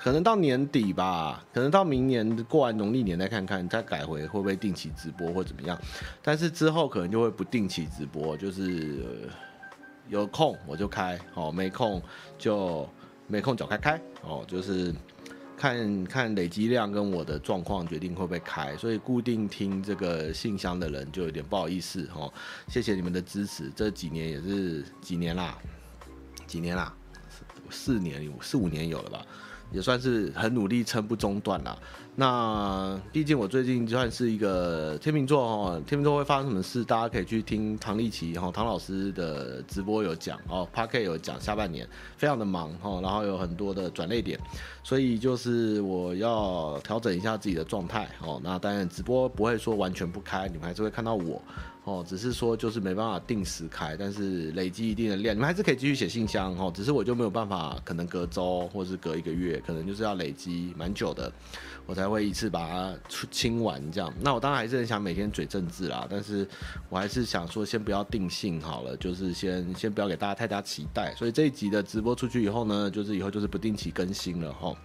[0.00, 5.76] 可能到年底吧，可能到明年过完农历年再看看，再改回会不会定期直播或怎么样。
[6.22, 9.28] 但是之后可能就会不定期直播，就是
[10.08, 12.00] 有空我就开，哦，没空
[12.38, 12.88] 就
[13.26, 14.94] 没空脚开开，哦，就是
[15.56, 22.32] 看看累积量跟我的状况决定会不会开，所以固定听这个信箱的人就有点不好意思哦。
[22.68, 25.58] 谢谢你们的支持，这几年也是几年啦，
[26.46, 26.94] 几年啦，
[27.68, 29.26] 四年四五年有了吧，
[29.72, 31.76] 也算是很努力撑不中断啦。
[32.20, 44.36] 那毕竟我最近算是一个天秤座哦，天秤座会发生什么事，大家可以去听唐立淇哈唐老师的直播有讲哦，Podcast 有讲，下半年非常的忙哈，然后有很多的转捩点，
[44.82, 48.40] 所以就是我要调整一下自己的状态哦。
[48.42, 51.40] 那当然直播不会说完全不开，你们还是会看到我。
[51.88, 56.70] 哦，只是说就是没办法定时开，但是累积一定的量，你们还是可以继续写信箱哦。
[56.74, 61.32] 只是我就没有办法，可能隔周或是隔一个月，可能就是要累积蛮久的，
[61.86, 62.94] 我才会一次把它
[63.30, 64.12] 清完这样。
[64.20, 66.46] 那我当然还是很想每天嘴政治啦，但是
[66.90, 71.14] 我还是想说先不要定性好了，就是先先不要给大家太大期待。
[71.16, 74.76] 所以这一集的直播出去以后呢，就是以后就是不定期更新了哈。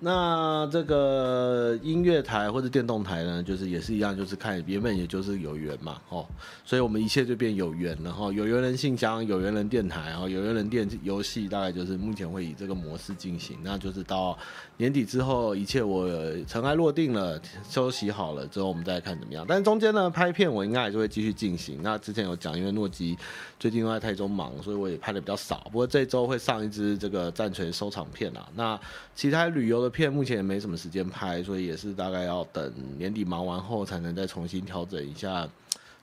[0.00, 6.24] 那这个音乐台或者电动台呢，就是也是一样，就是看原本也就是有缘嘛，哦，
[6.64, 14.38] 所以我们一切就变有缘然后，有缘人信箱，有缘人电台，然后，有缘人电游戏，大概就是目前会以这个模式进行，那就是到
[14.78, 16.08] 年底之后，一切我
[16.46, 17.38] 尘埃落定了，
[17.68, 19.44] 休息好了之后，我们再看怎么样。
[19.46, 21.80] 但是中间呢，拍片我应该还是会继续进行。
[21.82, 23.14] 那之前有讲，因为诺基
[23.60, 25.68] 最近都在台中忙，所以我也拍的比较少。
[25.70, 28.80] 不过这周会上一支这个战锤收藏片啊，那
[29.14, 29.98] 其他旅游的。
[29.98, 35.44] 片目前也没什么时间拍，所以也是大概要等年底忙完后，才能再重新调整一下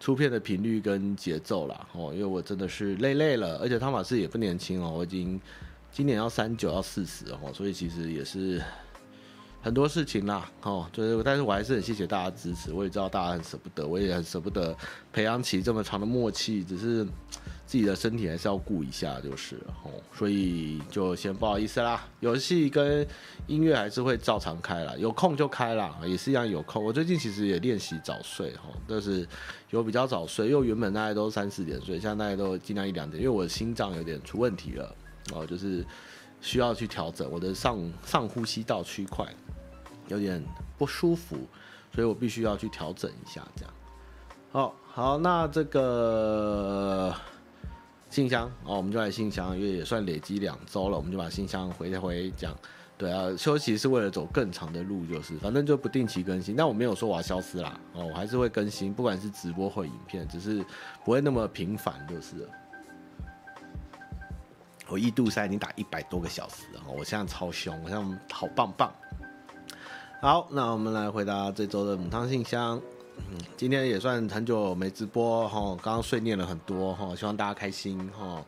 [0.02, 1.88] 出片的频率跟节奏啦。
[1.94, 5.40] 哦，因为我真的是累累了，而且汤玛斯也不年轻哦，我已经
[5.96, 8.62] 今年要三九要四十哦，所以其实也是
[9.62, 10.52] 很多事情啦。
[10.64, 14.76] 哦，就是但是我还是很谢谢大家支持，我也知道大家很舍不得，我也很舍不得
[15.14, 17.08] 培养起这么长的默契，只是。
[17.68, 22.08] 自己的身体还是要顾一下，就是哦，所以就先不好意思啦。
[22.20, 23.06] 游戏跟
[23.48, 26.86] 音乐还是会照常开啦，有空就开啦，也是一样有空。
[26.86, 29.28] 我最近其实也练习早睡哦，但是
[29.72, 34.96] 有比较早睡，因为原本大概都三四点睡，现在大概都尽量一两点，因为我的心脏有点出问题了
[35.34, 35.86] 哦，就是
[36.42, 39.26] 需要去调整我的上上呼吸道区块
[40.08, 40.44] 有点
[40.78, 41.38] 不舒服，
[41.94, 43.74] 所以我必须要去调整一下这样。
[44.52, 47.16] 好，好，那这个。
[48.08, 52.56] 信箱哦，我们就来信箱，因为也算累积两周了，我们就把信箱回回讲。
[52.98, 56.56] 对啊，休息是为了走更长的路，就是反正就不定期更新。
[56.56, 60.64] 但我没有说我要消失啦，哦，我还是会更新，不管是直播或影片，只是
[61.04, 62.48] 不会那么频繁，就是。
[64.88, 68.92] 我一度赛已经打一百多个小时了，我现在超凶，我现在好棒棒。
[70.22, 72.80] 好，那我们来回答这周的母汤信箱。
[73.32, 78.44] 嗯，今天也算很久没直播哈，刚刚碎念了很多哈，希望大家开心哈。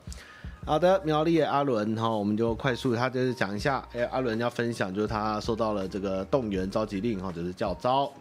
[0.66, 8.12] 好的，苗栗的阿伦哈，我们就快速他就是讲一下，哎，阿伦要分享就是他收到了这个动员召集令哈，就是教招。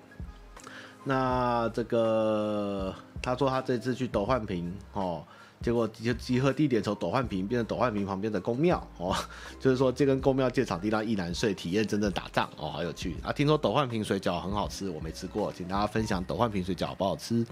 [1.05, 5.23] 那这个他说他这次去斗焕坪哦。
[5.63, 9.17] 结果集集合地点从斗焕坪变成斗焕坪旁边的宫庙哦，
[9.59, 13.33] 就是说这跟宫庙借场地让一男睡体验真正打仗哦，好有趣啊！
[13.33, 17.45] 听说斗焕坪水饺很好吃，我没吃过，请大家分享斗焕坪水饺好不好吃？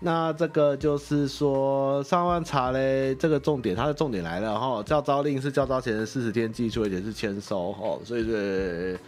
[0.00, 8.98] 那这个就是说上万茶嘞，这个重点，它的重点来了哈，叫招令是叫招前的四十天寄出，而且是签收哦，所以是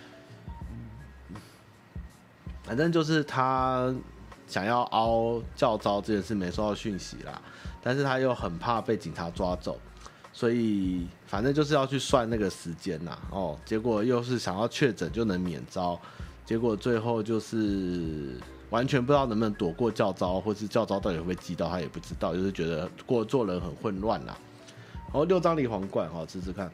[2.63, 3.93] 反正就是他
[4.51, 7.41] 想要凹教招这件事没收到讯息啦。
[7.83, 9.79] 但是他又很怕被警察抓走，
[10.35, 15.99] 所以反正就是要去算那个时间呐，哦，结果又是想要确诊就能免招，
[16.45, 24.37] 结果最后就是完全不知道能不能躲过教招，或是教招到底会不会击到他也不知道，就是觉得过做人很混乱呐。
[25.13, 26.71] 哦，六张梨皇冠，哈，试试看。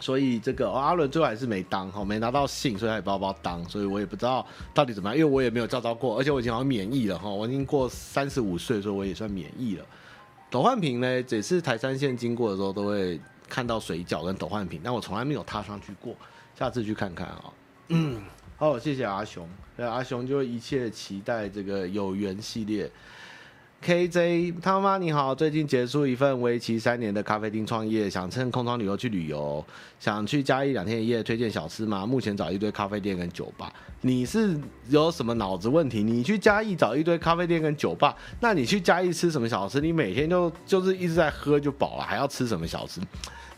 [0.00, 9.84] 所以这个、哦、阿伦最后还是没当，哈，没拿到信，所以他也不知道要不要当，所以我也不知道到底怎么样，因为我也没有照招过，而且我已经好像免疫了，哈，我已经过三十五岁，所以我也算免疫了。
[10.50, 16.14] 斗焕平呢，只是台山线经过的时候都会看到水饺跟斗焕平，但我从来没有踏上去过，
[16.58, 17.52] 下次去看看啊、哦。
[17.88, 18.22] 嗯，
[18.56, 22.90] 好，谢谢阿雄，阿雄就一切期待这个有缘系列。
[23.84, 29.64] KJ 汤妈你好，最近结束一份为期三年的咖啡厅创业，想趁空窗旅游去旅游，
[30.00, 32.04] 想去嘉义两天一夜，推荐小吃吗？
[32.04, 36.02] 目前找一堆咖啡店跟酒吧，你是有什么脑子问题？
[36.02, 39.80] 你去嘉义找一堆咖啡店跟酒吧，那你去嘉义吃什么小吃？
[39.80, 43.00] 你每天就就是一直在喝就饱了，还要吃什么小吃？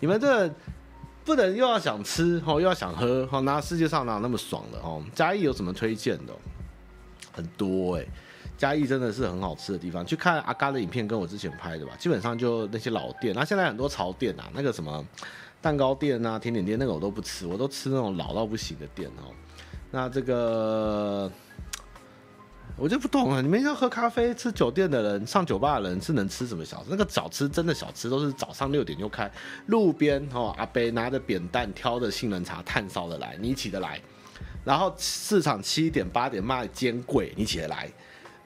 [0.00, 0.48] 你们这
[1.24, 5.02] 不能又要想吃哦，又要想喝哦，那世界上哪有那么爽的哦？
[5.14, 6.32] 嘉义有什么推荐的？
[7.32, 8.04] 很多哎、
[8.60, 15.02] 嘉义真的是很好吃的地方，去看阿嘎的影片跟我之前拍的吧，基本上就那些老店，那现在很多潮店啊，那个什么
[15.62, 19.32] 蛋糕店啊、甜点店那个我都不吃，我都吃那种老到不行的店哦。
[19.90, 21.32] 那这个
[22.76, 26.88] 我就不懂了，你们要喝咖啡、吃酒店的人、上酒吧的人是能吃什么小吃？
[26.90, 29.32] 那个小吃真的小吃都是早上六点就开，
[29.68, 33.98] 路边哦，阿伯拿着扁担挑着杏仁茶炭烧的来，你起得来？
[34.66, 37.90] 然后市场七点八点卖煎粿，你起得来？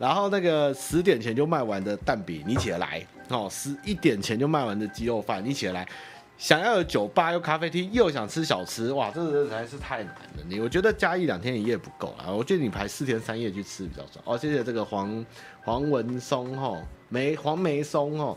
[0.04, 3.02] 然后那个十点前就卖完的蛋饼，你起得来？
[3.30, 5.88] 哦，十一点前就卖完的鸡肉饭，你起得来？
[6.36, 10.42] 想要有酒吧又咖啡厅，又想吃小吃，哇，这实在是太难了。
[10.46, 14.22] 你我觉得加一两天一夜不够啊，我觉得你排四天三夜去吃比较爽。
[14.26, 15.24] 哦，谢谢这个黄
[15.62, 18.36] 黄文松哈，梅黄梅松哈，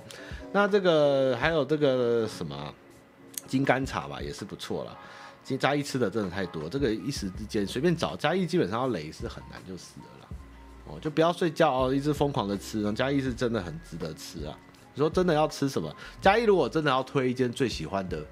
[0.54, 2.74] 那这个还有这个什么
[3.46, 4.98] 金甘茶吧，也是不错了。
[5.44, 10.28] 今嘉义吃的真的太多，这个一时之间随便找嘉义基本上要累是很难就死了啦。
[10.90, 14.58] 哦，就不要睡觉哦，一直疯狂的吃，嘉义是真的很值得吃啊。
[14.94, 15.96] 你说真的要吃什么？
[16.20, 18.26] 嘉义如果真的要推一间最喜欢的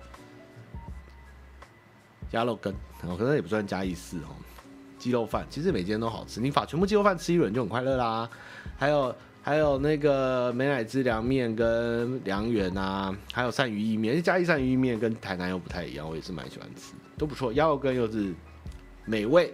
[2.32, 4.34] 鸭肉羹，可能也不算嘉义市哦。
[4.98, 8.28] 鸡肉饭其实每间都好吃，你把全部鸡肉饭吃一轮就很快乐啦。
[8.78, 14.24] 还有还有那个美乃滋凉面跟凉圆啊，还有鳝鱼意面。
[14.24, 17.54] 嘉义鳝鱼意面跟台南又不太一样，我也是蛮喜欢吃，都不错。
[17.54, 18.34] 鸭肉羹又是
[19.06, 19.54] 美味。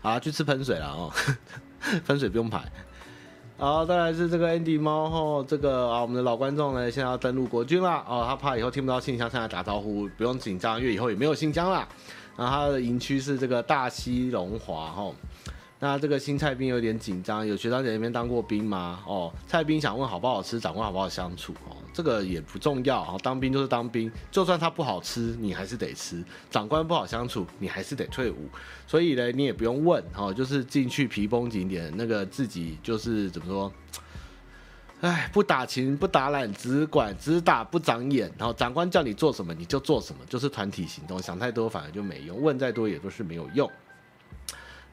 [0.00, 1.12] 好，去吃喷水了哦，
[2.04, 2.62] 分水不用排。
[3.58, 11.86] 好，再来是这个 Andy 猫吼，这个啊，我们的老观众呢，现在要登录国军了哦，他怕以后听不到信箱，上来打招呼，不用紧张，因为以后也没有信箱啦。
[12.36, 15.14] 然后他的营区是这个大溪龙华吼。
[15.84, 19.02] 那这个新菜兵有点紧张，有学长姐那边当过兵吗？
[19.04, 21.52] 哦，菜兵想问好不好吃，长官好不好相处？
[21.68, 28.48] 哦，这个也不重要啊，当兵就是当兵，就算他不好吃，你还是得吃；长官不好相处，你还是得退伍。
[28.86, 33.72] 所以呢，你也不用问，哦，就是进去皮绷紧点，那个自己就是怎么说？
[35.00, 38.30] 哎，不打勤不打懒，只管只打不长眼。
[38.38, 43.68] 然后长官叫你做什么你就做什么，就是团体行动，想太多反而就没用，问再多也都是没有用。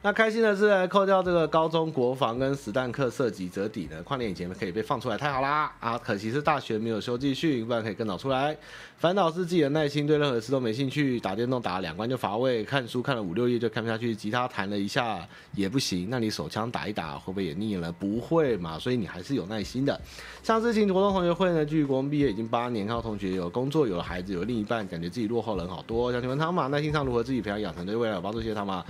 [0.02, 5.70] 那开心的是，扣掉这个高中国防跟实弹课涉及折抵呢，跨年以前可以被放出来，太好啦！
[5.78, 8.56] 啊，可惜是大学没有修继续，不然可以更早出来。
[8.96, 15.20] 烦恼是自己的耐心，对任何事都没兴趣，打电动打了两关就乏味，看书看了五六页就看不下去，吉他弹了一下
[15.54, 16.08] 也不行。
[16.08, 17.92] 那你手枪打一打会不会也腻了？
[17.92, 20.00] 不会嘛，所以你还是有耐心的。
[20.42, 26.10] 上次情活动同学会呢，距离国中毕业已经八年，看到同学有工作，有了孩子，有了另一半，感觉自己落后人好多。
[26.10, 28.40] 想请问他们，耐心上如何自己培养养成，对未来有帮助？
[28.40, 28.82] 谢谢他们。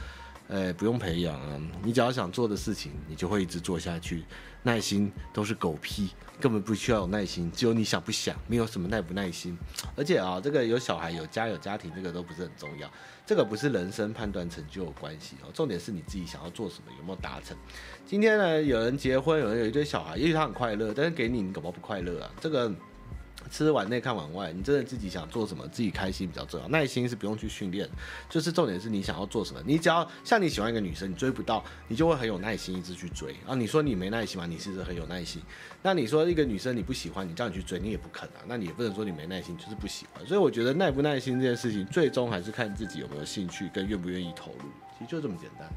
[0.50, 1.60] 哎，不用培养啊！
[1.84, 4.24] 你只要想做的事情，你就会一直做下去。
[4.64, 6.10] 耐心都是狗屁，
[6.40, 9.56] 根本不需要有耐心，只有你想不想，没有什么耐不耐心。
[9.96, 12.90] 而且啊，这个有小孩、有家、有家庭，这个都不是很重要。
[13.24, 17.56] 这个不是人生判断成就有关系哦，重点是你自己想要做什么，有没有达成。
[18.04, 22.30] 今天呢，有人结婚，有人有一堆小孩，也许他很快乐，但是给你，你搞不好不快乐啊。
[22.40, 22.70] 这个。
[23.50, 26.68] 吃碗内看碗外，你真的自己想做什么，自己开心比较重要。
[26.68, 27.88] 耐心是不用去训练，
[28.28, 29.60] 就是重点是你想要做什么。
[29.66, 33.34] 你只要像你喜欢一个女生，你追不到，你就会很有耐心一直去追。
[33.46, 34.46] 啊，你说你没耐心吗？
[34.46, 35.42] 你其实很有耐心？
[35.82, 38.40] 那你说一个女生你不喜欢，你叫你去追，你也不肯啊。
[38.46, 40.24] 那你也不能说你没耐心，就是不喜欢。
[40.24, 44.68] 所以我觉得耐不耐心这件事情，最终还是看自己有没有兴趣跟愿不愿意投入。
[44.98, 45.68] 其实就这么简单。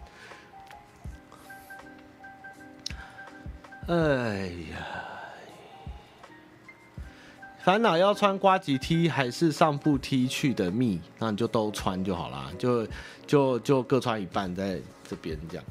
[3.88, 5.13] 哎呀。
[7.64, 12.86] 烦恼要穿瓜吉 T 还是上部 T 去的密，那你就都穿就好啦，就
[13.26, 15.64] 就就各穿一半在这边这样。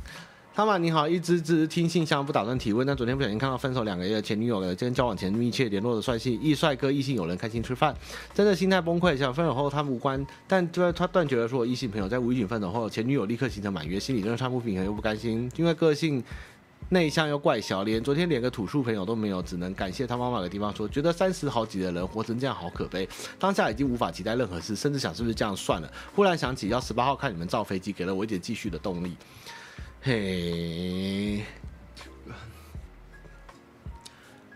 [0.54, 7.94] 汤马你好，一直只听信箱不打算提问，但昨天不小心看到分手两个月前女友了，跟交往前密切联络的帅气一帅哥异性友人开心吃饭，
[8.32, 9.14] 真的心态崩溃。
[9.14, 16.24] 想分手后他无关，但就他断绝了说异性朋友，在无预警分手后，前女友立刻形成满月，心里真的差不平衡又不甘心，因为个性。
[16.88, 25.90] 内向又怪小，连昨天连个土树朋友都没有，只能感谢他妈妈的地方说，觉得三十好几的人活成这样好可悲，当下已经无法期待任何事，甚至想是不是这样算了。
[26.14, 29.16] 忽然想起要十八号看你们造飞机，给了我一点继续的动力。
[30.02, 31.42] 嘿。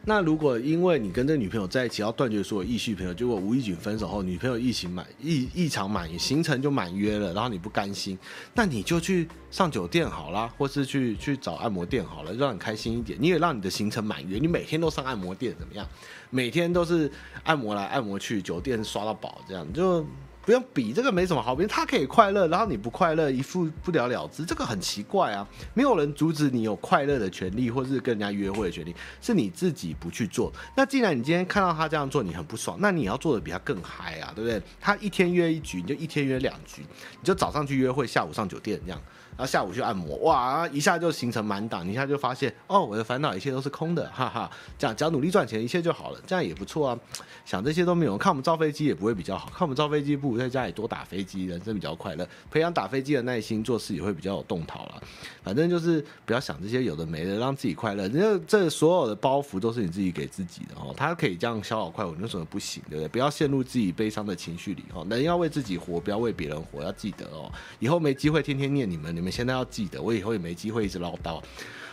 [0.08, 8.16] 那如果因为你跟这女朋友在一起要断绝所有异性朋友，结果无预警分手后，女朋友异行满异异常满约，行程就满约了，然后你不甘心，
[8.54, 13.18] 那你就去上酒店好啦，或是去去找按摩店好了，让你开心一点。
[13.20, 15.84] 你也让你的行程满约，你每天都上按摩店怎么样？
[16.30, 17.10] 每天都是
[17.42, 20.06] 按摩来按摩去，酒店刷到饱，这样就。
[20.46, 25.44] 不用比这个没什么好比，他可以快乐，然后你不快乐，一副不了了之，这个很奇怪啊！
[25.74, 30.52] 没有人阻止你有快乐的权利，或是跟人家约会的权利，是你自己不去做。
[30.76, 34.62] 那既然你今天看到他这样做，你很不爽，那你要做的比他更嗨啊，对不对？
[34.80, 36.82] 他一天约一局，你就一天约两局，
[37.20, 39.02] 你就早上去约会，下午上酒店这样。
[39.36, 46.98] 然后下午去按摩，哇，一下就形成满档，一下就发现，哦，我的烦恼一切都是空的，哈哈，这样只要努力赚钱，一切就好了，这样也不错啊。
[47.44, 55.02] 想这些都没有，看我们造飞机也不会比较好，看我们造飞机不如在家里多打飞机，人生比较快乐，培养打飞机的耐心，做事也会比较有动脑了。
[55.44, 58.08] 反正就是不要想这些有的没的，让自己快乐。
[58.08, 62.82] 这这所有的包袱都是你自己给自己的哦，他可以这样消耗快乐，你为什么不行？
[62.88, 63.08] 对不对？
[63.08, 67.50] 不要陷入自己悲伤的情绪里哦，人要为自己活，不要为别人活，要记得哦。
[67.78, 70.00] 以后没机会天天念你们，你们你们现在要记得。
[70.00, 71.42] 我以后也没机会一直唠叨，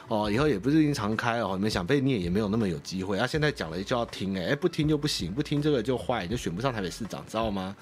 [0.08, 3.18] 哦，以后也不是经常开哦，你们想被念也没有那么有机会。
[3.18, 7.76] 啊，现在讲了就要听，哎，不听就不行，不听这个就坏，你就选不上台北市长，知道吗？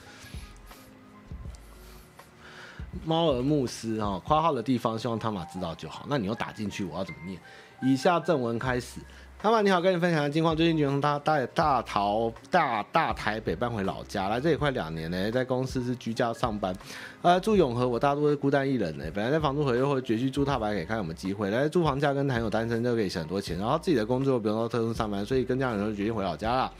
[3.04, 6.06] 猫儿牧师哦，括号的地方希望汤马知道就好。
[6.08, 7.38] 那你又打进去，我要怎么念？
[7.82, 9.02] 以下正文开始。
[9.38, 16.74] 汤马你好，跟你分享的近况，最近就从大大大桃大大台北搬回老家，来这里快两年了，在公司是居家上班。
[17.22, 19.04] 呃，住永和，我大多是孤单一人呢。
[19.14, 21.52] 本来在房租合约或者决定住套白，可以看有没有机会。
[21.52, 26.74] 来租房价跟谈有单身就可以省很多钱，然后自己的工作不用到特殊上班，所以跟家人就决定回老家了。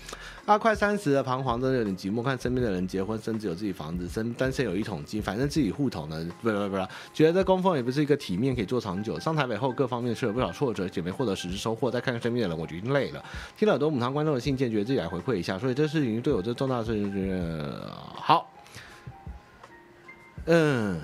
[0.48, 2.24] 啊，快三十了，彷徨真的有点寂寞。
[2.24, 9.20] 看身边的人结婚，甚至有自己房子，身单身有一桶金，反正自己户头呢，不不不，觉得在供奉也不是一个体面可以做长久。
[9.20, 11.92] 上台北后，各方面是有不少挫折，也没获得实质收获。
[11.92, 13.24] 再看看身边的人，我觉得累了。
[13.56, 17.80] 听了很多母汤观众的信件，觉得自己来回馈一下，所以这事情对我这重大的事情，
[18.16, 18.51] 好。
[20.54, 21.00] 嗯，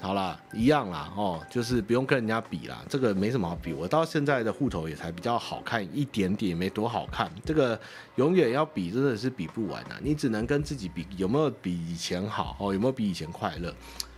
[0.00, 3.74] 好啦，一样啦，哦，就是不用跟人家比啦，这个没什么好比。
[3.74, 7.30] 我到现在的户头也才比较好看一点点，没多好看。
[7.44, 7.78] 这个
[8.14, 9.98] 永远要比，真的是比不完啊！
[10.00, 12.56] 你只能跟自己比，有没有比以前好？
[12.58, 13.70] 哦，有没有比以前快乐？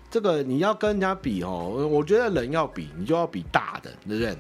[0.09, 4.37] 这个你要跟人家比哦，我觉得人要比，你就要比大的，对不对？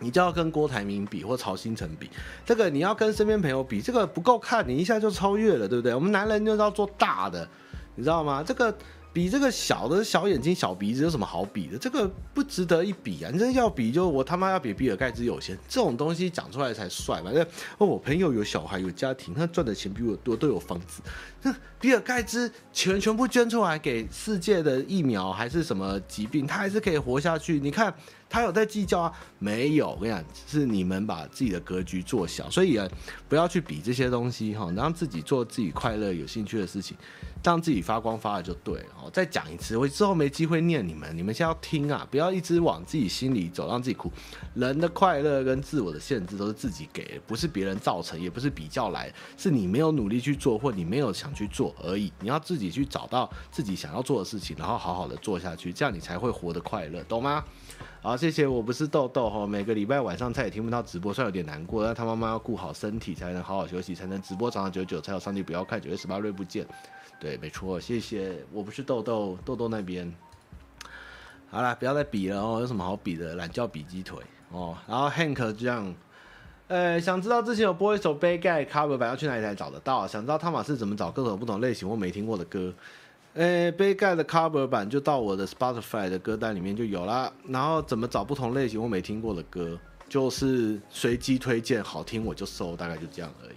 [0.00, 2.10] 你就要跟郭台铭比，或曹兴诚比。
[2.44, 5.94] 这个你要跟身边朋友比，这个不够看，你一下就超越了，对不对？
[5.94, 7.48] 我们男人就是要做大的，
[7.94, 8.44] 你知道吗？
[8.46, 8.76] 这个。
[9.12, 11.76] 比这个小的小眼睛、小鼻子有什么好比的？
[11.76, 13.30] 这个不值得一比啊！
[13.32, 17.30] 你真要比，就我他妈要比比尔盖茨有钱，这种东西讲出来才帅嘛。
[17.34, 17.42] 那
[17.78, 21.02] 哦，我朋友有小孩有家庭，他赚的钱比我多，都有房子。
[21.78, 27.60] 比尔盖茨全全部捐出来给世界的疫苗还是什么疾病，他还是可以活下去。
[27.60, 27.92] 你看
[28.32, 29.12] 他有在计较啊？
[29.38, 29.90] 没有。
[29.90, 32.88] 我跟你讲，是你们把自己的格局做小，所以啊，
[33.28, 36.96] 不要去比这些东西哈，让自己做自己快乐、有兴趣的事情。
[37.44, 39.10] 让自己发光发热就对了哦。
[39.12, 44.12] 再讲一次，我之后没机会念你们，你们先要听啊，不要一直往自己心里走，让自己哭。
[44.54, 52.12] 人的快乐跟自我的限制都是自己给的，不是别人造成，也不是比较来，是你没有努力去做，或你没有想去做而已。
[52.20, 57.44] 你要自己去找到自己想要做的事情，然后好好的做下去，这样你才会活得快乐，懂吗？
[58.00, 58.46] 好，谢谢。
[58.46, 66.66] 我不是豆豆哈，每个礼拜晚上再也听不到直播，虽然有点难过，但他妈妈要顾好身体，才能好好休息，才能直播长长久久，才有上帝不要看九月十八日不见。
[67.20, 68.44] 对，没错，谢谢。
[68.52, 70.12] 我不是豆豆，豆豆那边。
[71.50, 73.34] 好了，不要再比了哦，有什么好比的？
[73.34, 74.18] 懒觉比鸡腿
[74.50, 74.76] 哦。
[74.88, 75.94] 然后 Hank 这样，
[76.68, 80.06] 呃，想知道之前有播一首杯盖 cover 版，要去哪里才找得到？
[80.06, 82.72] 想知道汤马士怎么找各种不同类型或没听过的歌？
[83.34, 87.32] 诶，杯盖的 cover 版就到我的 Spotify 的歌单里面就有啦。
[87.48, 89.78] 然后怎么找不同类型我没听过的歌？
[90.08, 93.54] 就是随机推荐，好听我就搜，大概就这样而已。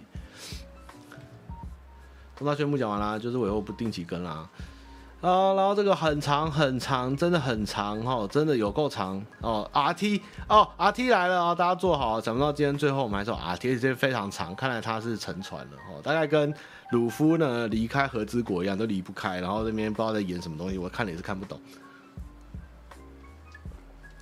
[2.34, 4.48] 通道宣布讲完啦，就是我以后不定期跟啦。
[5.26, 9.68] 啊，然后这个很长很长，真的很长哈，真的有够长哦。
[9.74, 12.20] RT 哦，RT 来了啊，大家坐好。
[12.20, 16.00] 想不到今天最后我们还是 RT，这非常长，看来他是沉船了哦。
[16.00, 16.54] 大概跟
[16.92, 19.40] 鲁夫呢离开和之国一样，都离不开。
[19.40, 21.60] 然后那边不知道在演什么东西，我看了也是看不懂。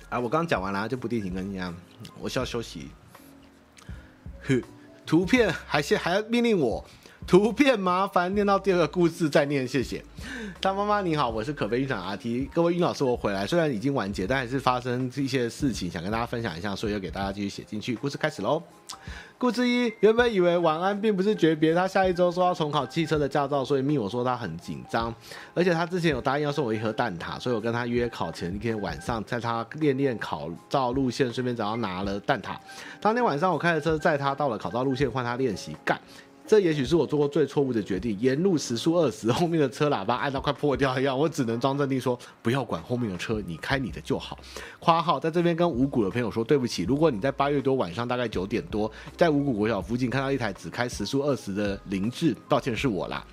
[0.09, 1.75] 啊，我刚讲完了，就不定期更一样，
[2.19, 2.89] 我需要休息。
[4.47, 4.59] 哼，
[5.05, 6.83] 图片还是还要命令我。
[7.27, 10.03] 图片麻烦念到第二个故事再念，谢谢。
[10.61, 17.95] 大妈妈你好，我是可悲晕船 RT，各位晕老师我回来，虽然已经完结，但还是发生一些事情想跟大家分享一下，所以要给大家继续写进去。
[17.95, 18.61] 故事开始喽。
[19.37, 25.13] 故事一，原本以为晚安并不是诀别，他下一周说要重考汽车的驾照，所以密我说他很紧张，
[25.55, 32.55] 而且他之前有答应要送我一盒蛋挞，所以我跟他约考前一天晚上，在他练练考照路线，顺便找他拿了蛋挞。
[33.01, 35.99] 当天晚上我开着车载他到了考照路线，换他练习干。
[36.47, 38.15] 这也许是我做过最错误的决定。
[38.19, 44.37] 沿路时速二十，后面的车喇叭按到快破掉一样，我只能装镇定说：“不要管后面的车，你开你的就好。”
[44.79, 46.83] 括号在这边跟五谷的朋友说对不起。
[46.83, 53.25] 如果你在八月多晚上大概九点多，在五谷国小附近看到一台只开时速二十的凌志，道歉是我啦。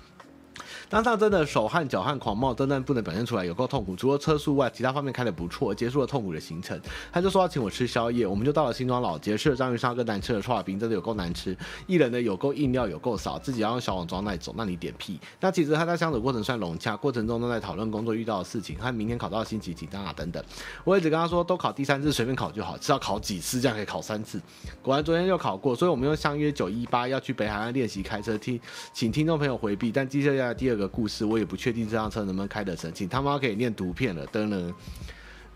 [0.93, 3.95] 当上真的手汗脚汗狂冒，真的不能表现出来，有够痛苦。
[3.95, 6.79] 除了车速外，其他方面开得不错，结束了痛苦的行程。
[7.11, 11.57] 他就说要请我吃宵夜，我们就到了新庄老街，吃了章鱼烧跟难吃的剉冰，真的有够难吃。
[11.87, 15.19] 一人的有够硬料有够少，自己要用小网装那种，那你点屁。
[15.39, 20.43] 那其实他在相处过程算融洽，过程中都在讨论工作遇到的事情和明天考到的星期几张啊等等。
[20.83, 24.39] 我一直跟他说，都考第三次随便考就好，是要考几次这样可以考三次。
[24.83, 28.61] 果然昨天又考过，所以我们又相约九一八要去北海岸练习开车，听
[28.93, 29.91] 请听众朋友回避。
[29.91, 34.73] 但接下来第二个故事，我也不确定这辆车能不能开得成，请他妈可以念图片了，等等？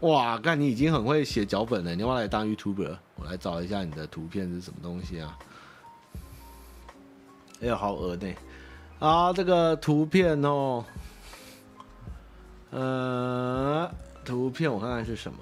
[0.01, 2.97] 哇，干你已经很会写脚本了，你要不要来当 YouTuber？
[3.15, 5.37] 我来找一下你的图片是什么东西啊？
[7.61, 8.33] 哎呦，好恶呢！
[8.99, 10.85] 啊，这个图片哦，
[12.69, 13.91] 呃，
[14.23, 15.39] 图片我看看是什么？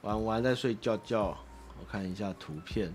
[0.00, 1.36] 玩玩在睡觉觉，
[1.78, 2.90] 我看一下图片。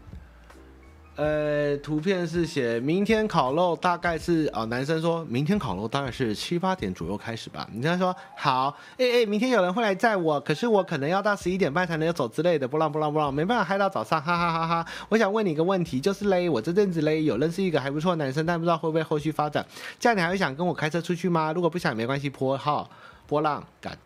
[1.15, 7.65] 呃，图片是写明天烤肉大概是啊、男生说明天烤肉大概是七八点左右开始吧。
[7.71, 14.85] 女生说好，哎、欸、哎，明天有人会来载我，可是我可能要到十一点半才能走之类的，不浪不浪不浪，没办法嗨到早上，哈哈哈哈。
[15.07, 19.65] 我想问你一个问题，就是嘞，我这阵子嘞有认识一个还不错的男生，但不知道会不会后续发展，
[19.97, 21.53] 这样你还会想跟我开车出去吗？
[21.53, 22.89] 如果不想没关系，泼号
[23.25, 23.97] 波浪干，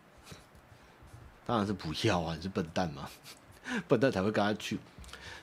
[1.47, 3.10] 当然是不要啊，你是笨蛋吗？
[3.89, 4.78] 笨蛋才会跟他去。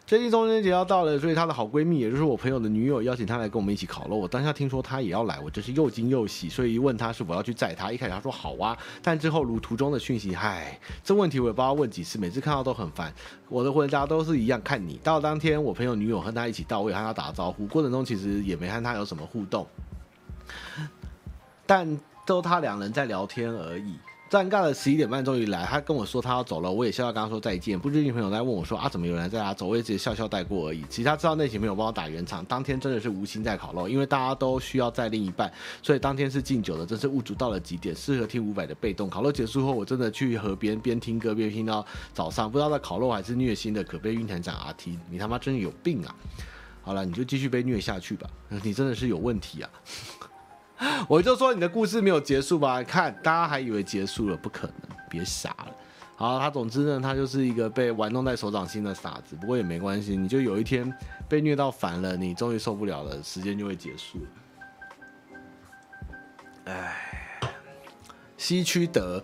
[0.07, 4.15] 最近中秋节要到了，所以她的好闺蜜，也就是我朋友的女友，邀请她来跟我们一起烤肉。
[4.15, 7.91] 我当下听说她也要来，我真是又惊又喜，所以一问她是否要去载她。
[7.91, 13.13] 一开始她说好啊，但之后如图中的讯息，嗨，这问题我也不知道问几次，每次看到都很烦。
[13.49, 14.97] 我的回答都是一样，看你。
[15.03, 19.67] 到当天，我朋友女友和她一起到，我也和她打招呼，过程中其实也没和她有什么互动，
[21.67, 23.97] 但都她两人在聊天而已。
[24.29, 27.79] 尴尬了，十一点半终于来，他跟我说他要走了，我也笑笑跟他说再见。
[27.79, 29.69] 不知情朋友在问我说啊，怎么有人在家走？
[29.69, 30.85] 我也只是笑笑带过而已。
[30.91, 39.09] 其他知道内情朋友帮我打圆场，当天真的是无心在烤肉，因为大家都需要在另一半，所以当天是敬酒的，真是物主到了极点，适合听五百的被动。
[39.09, 46.13] 烤肉结束后，我真的去河边边听歌边听到早上，不知道在烤肉还是虐心的，可悲晕团长阿 T，你他妈真的有病啊！
[46.83, 48.29] 好了，你就继续被虐下去吧，
[48.63, 49.71] 你真的是有问题啊！
[51.09, 52.83] 我就说你的故事没有结束吧？
[52.83, 55.69] 看大家还以为结束了，不可能，别傻了。
[56.17, 59.37] 好，他总之呢，他就是一个被玩弄在手掌心的傻子。
[59.37, 60.93] 不过也没关系，你就有一天
[61.29, 64.19] 被虐到烦了，你终于受不了了，时间就会结束。
[66.65, 66.97] 哎，
[68.37, 69.23] 西区德。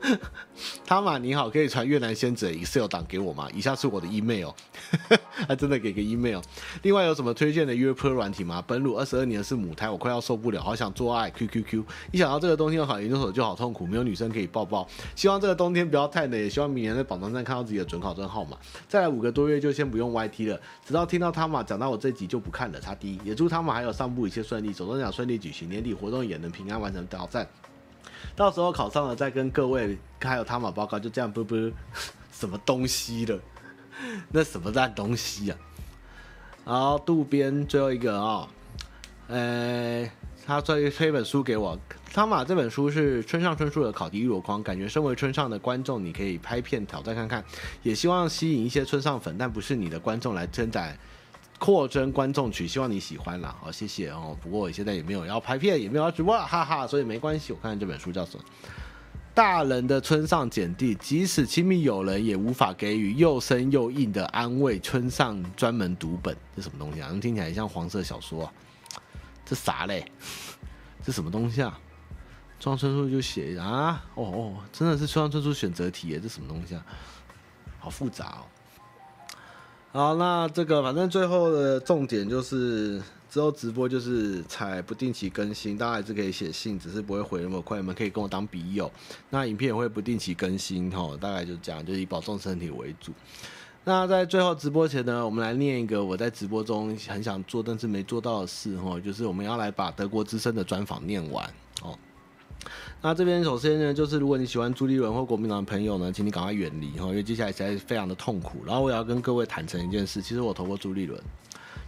[0.84, 3.48] 汤玛你好，可以传越南仙子 Excel 档给我吗？
[3.54, 4.50] 以下是我的 email，
[5.46, 6.40] 还真的给个 email。
[6.82, 8.62] 另外有什么推荐的约炮软体吗？
[8.66, 11.30] 本乳二十二年是母胎，我快要受不了，好想做爱。
[11.30, 14.88] Q Q Q，一想到这个冬天要考研究所就好痛苦，没有女生可以抱抱。
[15.14, 18.56] 希望这个冬天不要太冷，也希望明年在榜单上看到自己的准考证号码。
[18.88, 22.80] 再来五个多月就先不用 YT 了，直到听到汤玛讲到我这集就不看了。
[22.80, 27.46] 差第一，也祝汤玛还有上部一切顺利，走钟奖顺利举行，年底活动也能平安完成挑战。
[28.36, 31.72] 到时候考上了再跟各位还有汤玛报告，就这样啵啵，
[32.32, 33.38] 什么东西了？
[34.32, 35.58] 那什么烂东西啊？
[36.64, 38.48] 然后渡边最后一个啊、哦，
[39.28, 40.10] 呃，
[40.46, 41.78] 他推推一本书给我，
[42.12, 47.44] 汤玛这本书是村上春树的《考题一箩筐》，感觉身为村上的观众，你可以拍片挑战看看，
[47.82, 50.86] 也希望吸引一些村上粉，但不是你的观众来增长。
[51.60, 54.34] 扩增观众群，希望你喜欢啦，好，谢谢哦。
[54.40, 57.52] 不过我现在也没有要拍片，也没有要直播，哈哈，所以没关系。
[57.52, 58.44] 我看看这本书叫什么？
[59.34, 64.80] 大人的村上简地，即使亲密友人也无法给予又深又硬的安慰。
[64.80, 67.10] 村上专门读本，这什么东西啊？
[67.20, 68.52] 听起来像黄色小说啊？
[69.44, 70.10] 这啥嘞？
[71.04, 71.78] 这什么东西啊？
[72.58, 74.02] 村上春树就写啊？
[74.14, 76.18] 哦哦，真的是村上春树选择题耶？
[76.18, 76.84] 这什么东西啊？
[77.78, 78.44] 好复杂哦。
[79.92, 87.76] 好，那这个反正最后的重点就是之后直播就是才不定期更新，大家还是可以写信，只是不会回那么快。
[87.78, 88.88] 你们可以跟我当笔友。
[89.30, 93.10] 那影片也会不定期更新，吼，大概就这样，就是以保重身体为主。
[93.82, 101.44] 那在最后直播前呢，我们来念一个我在直播中很想做但是没做到的事，吼，就是我们要来把德国之声的专访念完，
[101.82, 101.98] 哦。
[103.02, 108.58] 那这边首先呢，就是如果你喜欢朱立伦或国民党的朋友呢，请你赶快远离哈，因为接下来实在是非常的痛苦。
[108.66, 111.18] 然后我也要跟各位坦诚一件事，其实我投过朱立伦，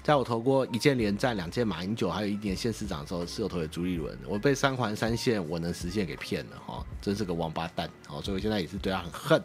[0.02, 4.18] 在我投过一届连战、两届马英九，还有一年县市长的时候，是有投给朱立伦。
[4.26, 9.42] 我被三环三线我能实现给骗了哈，真是个王八蛋哦，所以我现在也是对他很恨。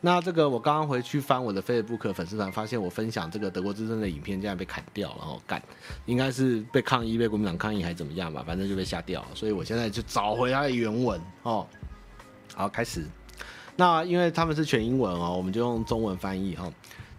[0.00, 5.62] 那这个我刚刚回去翻我的 Facebook 粉丝团，发现我分享这个德国之声的影片竟然被砍掉了，然后干，
[6.06, 9.28] 应该是被抗议，被国民党抗议还是怎么样吧，反正就被下掉了。
[9.34, 11.66] 所以我现在就找回它的原文哦。
[12.54, 13.06] 好，开始。
[13.76, 16.70] 那因为他们是全英文哦，我们就用中文翻译哈。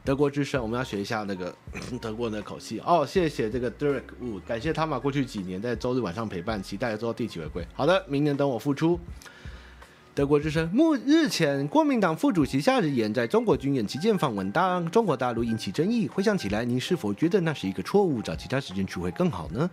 [0.06, 1.54] 德国之声，我们要学一下那个
[2.00, 3.04] 德国的口气哦。
[3.04, 7.68] 谢谢这个 Derek Wu，感谢他们过去几年在周日晚上陪伴，期待之后定期回归。
[7.74, 9.00] 好的，明年等我复出。
[10.14, 16.08] 德国之声，目日前，国民党副主席夏日炎在中国军演期间访问当中国大陆，引起争议。
[16.08, 18.22] 回想起来，您是否觉得那是一个错误？
[18.22, 19.70] 找其他时间去会更好呢？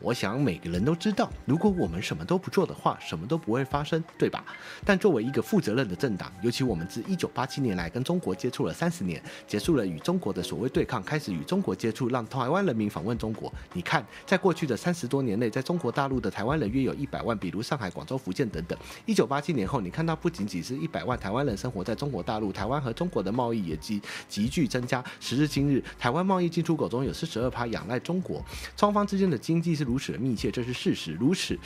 [0.00, 4.42] 我想每个人都知道，如果我们什么都不做的话，什么都不会发生，对吧？
[4.86, 13.52] 但作为一个负责任的政党，尤其我们自一九八七年来跟中国接触了三十年，结束了与中国的所谓对抗，开始与中国接触，让台湾人民访问中国。
[13.74, 18.78] 你看，在过去的三十多年内，在中国大陆的台湾人约有一百万，比如上海、广州、福建等等。
[19.04, 25.04] 一九八七年后，你看到不仅仅是一百万台湾人生活在中国大陆，台湾和中国的贸易也急急剧增加。
[25.20, 28.42] 时至今日，台湾贸易进出口中有四十二趴仰赖中国，
[28.74, 29.38] 双方之间的。
[29.50, 31.12] 经济是如此的密切，这是事实。
[31.14, 31.58] 如此，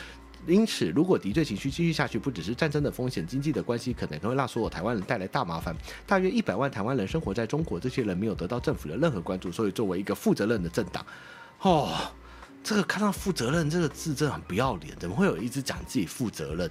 [0.47, 5.77] 因此，如果敌对情绪继续下去，不只是战争的风险，经济的关系可能都会让所有台湾人带来大麻烦。
[6.07, 11.05] 大约一百万台湾人生活在中国，这些人没有得到政府的任何关注，所以作为一个负责任的政党，
[11.61, 11.91] 哦，
[12.65, 14.97] 这个看到“负责任”这个字，真的很不要脸。
[14.99, 16.69] 怎么会有一直讲自己负责任？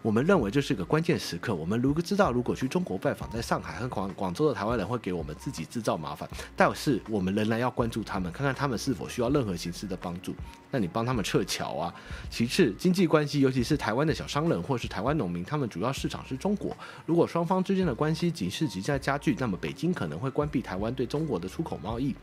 [0.00, 1.52] 我们认为这是个关键时刻。
[1.52, 10.32] 我们如果知道，如果去中国拜访，在上海和广广州的台湾人会给我们自己制造麻烦，但是我们仍然要关注他们，看看他们是否需要任何形式的帮助。
[10.70, 11.92] 那你帮他们撤侨啊。
[12.30, 16.76] 其次，经济关系，尤其是台湾的小商人或是台湾农民，他们主要市场是中国。
[17.04, 22.14] 如果双方之间的关系局势即将加剧，那么北京可能会关闭台湾对中国的出口贸易。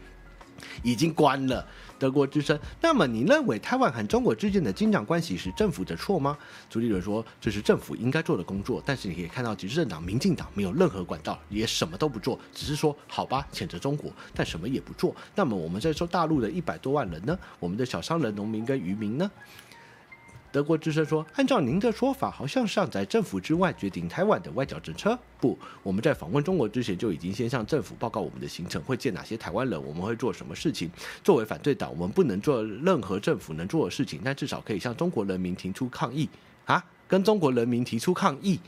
[0.84, 1.66] 已经关了。
[1.98, 6.38] 德国之声，那么你认为台湾和中国之间的紧张关系是政府的错吗？
[6.70, 8.82] 朱立伦说，这是政府应该做的工作。
[8.86, 15.14] 但是你可以看到，执政党民进党没有任何管道，也什么都不做，只是说好吧，谴责中国，但什么也不做。
[15.36, 17.38] 那么我们在说大陆的一百多万人呢？
[17.60, 19.30] 我们的小商人、农民跟渔民呢？
[20.52, 25.18] 德国之声说：“按照您的说法，好像是在政府之外决定台湾的外交政策。
[25.40, 30.90] 不，我们在访问中国之前就已经先向政府报告我们的行程，会见哪些台湾人，我们会做什么事情。
[31.24, 36.28] 作为反对党，我们不能做任何政府能做的事情，但至少可以向中国人民提出抗议
[36.66, 36.84] 啊！
[37.08, 38.60] 跟中国人民提出抗议，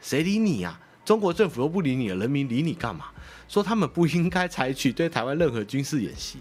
[0.00, 0.80] 谁理你呀？
[1.04, 3.06] 中国政府又不理你了，人民理你干嘛？
[3.46, 6.38] 说他们不应该采取对台湾任何军事演习。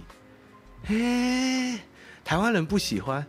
[0.84, 1.78] 嘿，
[2.26, 3.24] 台湾人不喜欢，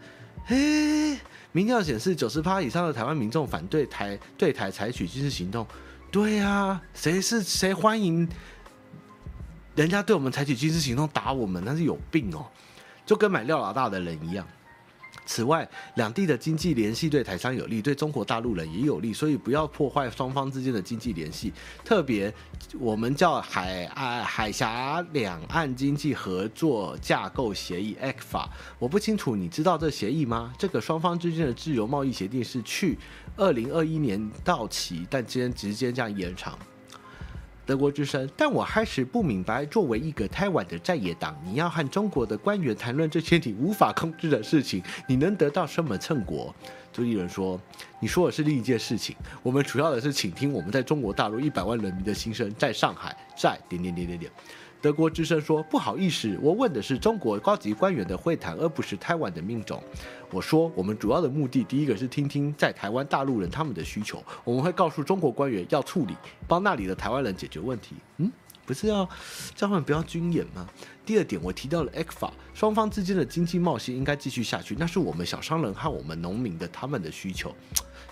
[0.47, 1.19] 嘿。”
[1.59, 5.67] 民调显示，九十趴以上的台湾民众反对台对台采取军事行动。
[6.09, 8.29] 对、啊，谁是谁欢迎
[9.75, 11.61] 人家对我们采取军事行动打我们？
[11.67, 12.47] 那是有病哦，
[13.05, 14.47] 就跟买廖老大的人一样。
[15.29, 21.53] 此外，两地的经济联系对台商有利，对中国大陆人也有利，所以不要破坏双方之间的经济联系。
[21.85, 22.33] 特别
[22.79, 28.49] 我们叫海岸海峡两岸经济合作架构协议 （ECFA）。
[28.79, 30.51] 我不清楚，你知道这协议吗？
[30.59, 32.97] 这个双方之间的自由贸易协定是去
[33.37, 36.59] 二零二一年到期，但今天直接这样延长。
[37.69, 46.55] 德国之声，但我还是不明白，作为一个台湾的在野党，你要和中国的官员谈论这些你无法控制的事情，你能得到什么成果？
[46.95, 47.61] 朱立伦说
[48.01, 54.33] ：“你说的是另一件事情，我们主要的是倾听我们在中国大陆一百万人民的心声，在上海，在点点点点点。”
[54.81, 59.83] 德国之声说：“不好意思，我问的是中国高级官员的会谈，而不是台湾的命种。”
[60.31, 66.17] 我说：“我们主要的目的，第一个是听听在台湾大陆人他们的需求，我们会告诉中国官员要处理，
[66.47, 67.97] 帮那里的台湾人解决问题。
[68.19, 68.31] 嗯，
[68.65, 69.05] 不是要
[69.57, 70.65] 叫他们不要军演吗？
[71.05, 77.53] 第二点，我提到了 ECFA，双方之间的经济贸易应该继续下去，那是我们小商人和我们农民的他们的需求。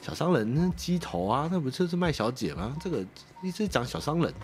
[0.00, 2.76] 小商人那鸡头啊，那不就是卖小姐吗？
[2.80, 3.04] 这个
[3.42, 4.34] 一直讲小商人。”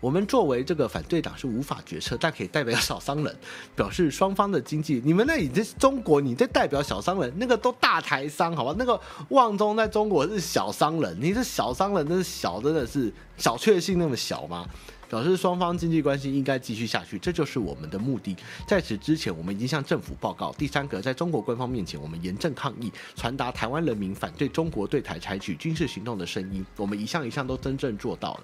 [0.00, 3.36] 我们作为这个反对党是无法决策，但可以代表小商人，
[3.74, 5.02] 表示双方的经济。
[5.04, 8.74] 你们那已经中国，你在代表小商人，那个都大台商，好吧？
[8.78, 14.66] 那个旺中在中国是小商人，你是小商人，那是小，真的是小确幸那么小吗？
[15.08, 18.36] 表示双方经济关系应该继续下去，这就是我们的目的。
[18.66, 20.52] 在此之前，我们已经向政府报告。
[20.52, 26.62] 第三个，在中国官方面前，我们严正抗议，传达台湾人民反对中国对台采取军事行动的声音。
[26.76, 28.40] 我们一项一项都真正做到了。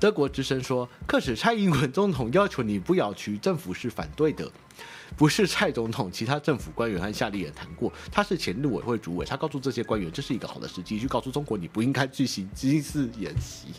[0.00, 4.48] 德国之声说：“克使蔡英文总统要求你不要去，政府是反对的，
[5.16, 7.92] 不是蔡总统，其他政府官员和夏立言谈过。
[8.12, 13.72] 他是前陆委会主委，他告诉这些官员，这是一个好的时机，去告诉中国你不应该进行军事演习，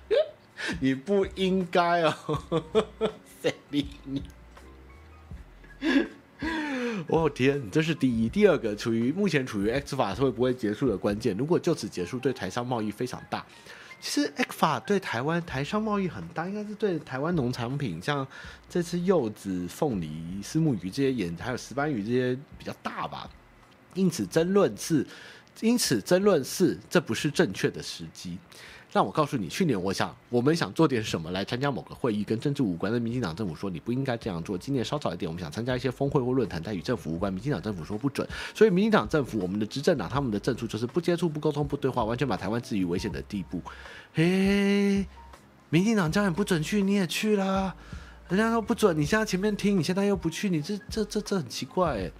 [0.80, 2.14] 你不应该哦，
[3.42, 4.22] 谁理你？
[7.08, 13.44] 我天，这是第一，第二个，处于目前处于 X 法会不会结束的关键，如果就此结束，对台商贸易非常大。”
[14.00, 18.26] 其实 ECFA 对台湾台商贸易很大，应该是对台湾农产品，像
[18.68, 23.28] 这次柚子、凤梨、虱目鱼这些盐，还有石斑鱼这些比较大吧。
[23.94, 25.06] 因此争论是，
[25.60, 28.38] 因此争论是，这不是正确的时机。
[28.96, 34.56] 那我告诉你，去年我想我们想做点什么来参加某个会议，跟政治无关的民进党政府说你不应该这样做。
[34.56, 38.26] 今年稍早一点，我们想参加一些峰会或论坛，但与政府无关，民进党政府说不准。
[38.54, 43.60] 所以民进党政府，我们的执政党他们的政策就是不接触、不沟通、不对话，完全把台湾置于危险的地步。
[44.14, 45.04] 嘿，
[45.68, 47.76] 民进党叫你不准去，你也去了。
[48.28, 52.10] 人家说不准，你现在前面听，你现在又不去，你这这这这很奇怪哎。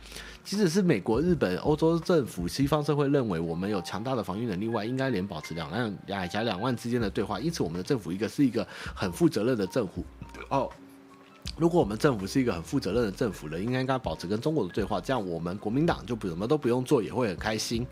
[0.44, 7.40] 即使是美国、日本、欧洲政府、西方社会认为我们有强大的防御能力外，应该连保持两岸海峡两岸之间的对话。
[7.40, 10.04] 因此，我们的政府一个是一个很负责任的政府
[10.48, 10.70] 哦。
[11.58, 17.84] 如果我们政府是一个很负责任的政府了，应该应该保持跟中国的对话，这样我们国民党就什么都不用做，也会很开心。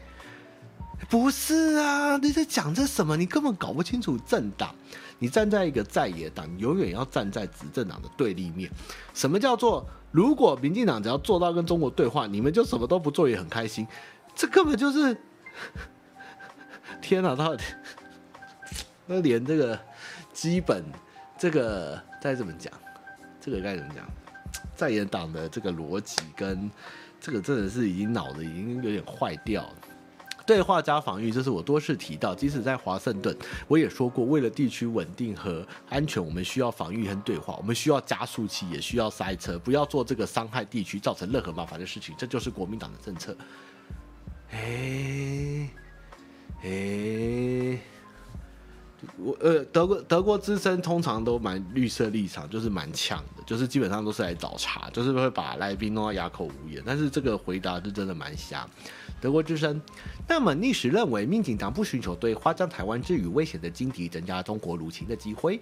[1.08, 3.16] 不是啊，你在讲这什么？
[3.16, 4.74] 你根本搞不清楚政党。
[5.18, 8.70] 你站在一个在野党，永远要站在执政党的对立面。
[9.14, 13.86] 什么叫做如果民进党只要做到跟中国对话，你们就什么都不做也很开心？
[14.34, 15.16] 这根本就是
[17.00, 17.34] 天哪！
[17.36, 17.62] 到底
[19.06, 19.78] 那连这个
[20.32, 20.84] 基本
[21.38, 22.72] 这个再怎么讲？
[23.40, 24.04] 这个该怎么讲？
[24.74, 26.68] 在野党的这个逻辑跟
[27.20, 29.74] 这个真的是已经脑子已经有点坏掉了。
[30.46, 32.34] 对话加防御，这是我多次提到。
[32.34, 33.36] 即使在华盛顿，
[33.66, 37.54] 我也说过，为了地区稳定和安全，我们需要防御和对话。
[37.56, 42.14] 我们需要加速器，也需要塞车，不要做这个伤害地区、造成任何麻烦的事情。
[42.18, 43.36] 这就是国民党的政策。
[44.50, 45.68] 哎，
[46.62, 47.78] 哎。
[49.18, 56.82] 我呃，德国德国之声通常都蛮绿色立场，就是蛮呛的，就是基本上都是来找茬，就是会把来宾弄到哑口无言。
[56.86, 58.66] 但是这个回答是真的蛮瞎。
[59.24, 59.80] 德国之声，
[60.28, 65.58] 那么历史认为，民进党不寻求对夸张台湾置于危险的境地，增加中国入侵的机会。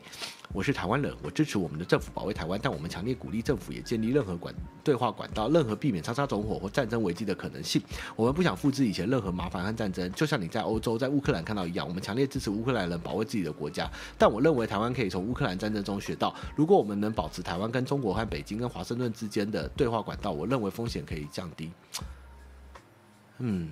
[0.52, 4.52] 我是台湾人，我支持我们的政府保卫台湾，但我们强烈鼓励政府也建立任何管
[4.82, 7.80] 对话管道，任何避免擦枪走火或战争危机的可能性。
[8.16, 11.86] 我们不想复制以前任何麻烦和战争，就像你在欧洲在乌克兰看到一样。
[11.86, 13.24] 我们强烈支持乌克兰人保卫。
[13.24, 13.88] 自己的国家，
[14.18, 21.70] 但我认为台湾可以从乌克兰战争中学到，如果我们能保持台湾跟中国和北京跟华盛顿之间的对话管道，我认为风险可以降低。
[23.44, 23.68] 嗯，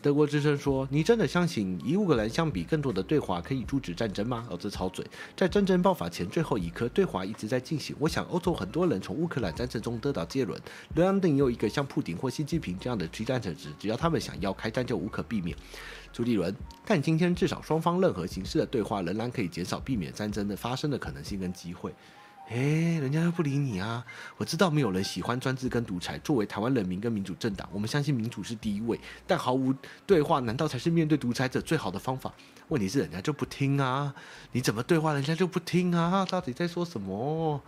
[0.00, 5.04] 德国之声说：“你真的相信以乌克兰相比，更多的对话可以阻止战争吗？”儿子吵嘴，
[5.36, 7.94] 在战争爆发前最后一刻，对话一直在进行。
[7.98, 10.58] 我想欧洲很多人从乌克兰战争中得到结论：
[10.94, 15.54] 伦敦定有一个像普丁或习近平这样的决战者，只要他们想要开战，就无可避免。
[16.10, 16.54] 朱立伦，
[16.86, 21.94] 但今天至少双方任何形式的对话仍然可以减少避免战争的发生的可能性跟机会。
[22.52, 24.04] 诶，人家又不理你啊！
[24.36, 26.18] 我知道没有人喜欢专制跟独裁。
[26.18, 29.74] 作为台湾人民跟民主政党，我们相信民主是第一位，但毫无
[30.06, 32.30] 对话难道才是面对独裁者最好的方法？
[32.68, 34.14] 问题是人家就不听啊！
[34.52, 36.26] 你怎么对话，人家就不听啊！
[36.26, 37.62] 到底在说什么？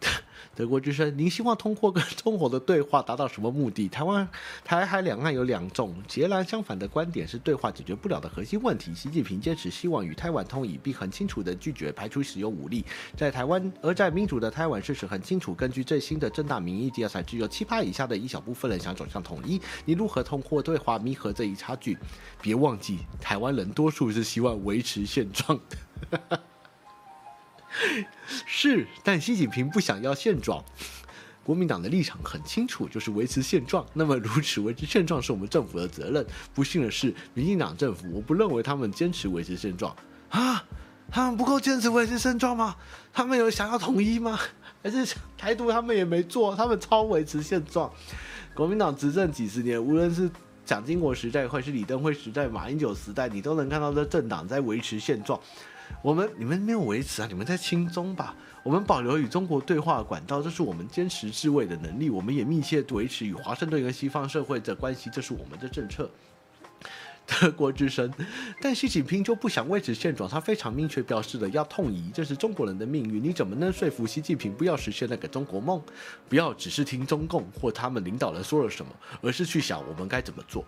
[0.58, 3.88] 德国之声，您希望通过跟中国的对话达到什么目的？
[3.88, 4.28] 台湾、
[4.64, 8.92] 台海两岸有两种截然相反的观点，是对话解决不了的核心问题。
[8.92, 12.84] 习近平坚持希望与台湾通以，并很清楚地拒绝排除使用武力。
[13.16, 19.60] 在台湾，而在民主的台湾，事实很清楚，根据最新的政大民意调查，只有七趴以下的一小部分人想走向统一。
[19.84, 21.96] 你如何通过对话弥合这一差距？
[22.42, 26.40] 别忘记，台湾人多数是希望维持现状的。
[28.46, 30.64] 是，但习近平不想要现状。
[31.44, 33.86] 国民党的立场很清楚，就是维持现状。
[33.94, 36.26] 那么，如此维持现状是我们政府的责任。
[36.52, 39.96] 不幸的是，民进党政府，我不认为他们坚持维持现状
[40.28, 40.62] 啊。
[41.10, 42.76] 他们不够坚持维持现状吗？
[43.14, 44.38] 他们有想要统一吗？
[44.82, 47.90] 还是台独他们也没做，他们超维持现状。
[48.54, 50.30] 国民党执政几十年，无论是
[50.66, 55.40] 蒋经国时代，或是李登辉时代、马英九时代，你都能看到这政党在维持现状。
[56.02, 58.34] 我们你们没有维持啊，你们在亲中吧？
[58.62, 62.10] 我们保留与中国对话管道，这是我们坚持自卫的能力。
[62.10, 66.10] 我们也密切维持与华盛顿跟西方社会的关系，这是我们的政策。
[67.26, 68.10] 德国之声，
[68.58, 73.22] 但习近平就不想维持现状，他非常明确表示了要统一，这是中国人的命运。
[73.22, 75.78] 你怎么能说服习近平不要实现那个中国梦？
[76.26, 80.64] 不要只是听中共或他们领导人说了什么，而是去想我们该怎么做。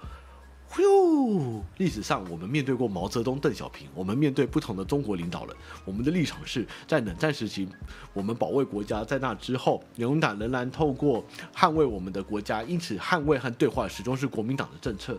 [0.79, 7.69] 哟，历史上我们面对过毛泽东、邓小平，我们面对不同的中国领导人，我们的立场是在冷战时期，
[8.13, 15.19] 我们保卫国家；在那之后，勇党仍然透过捍卫我们的国家，因此捍卫和对话始终是国民党的政策。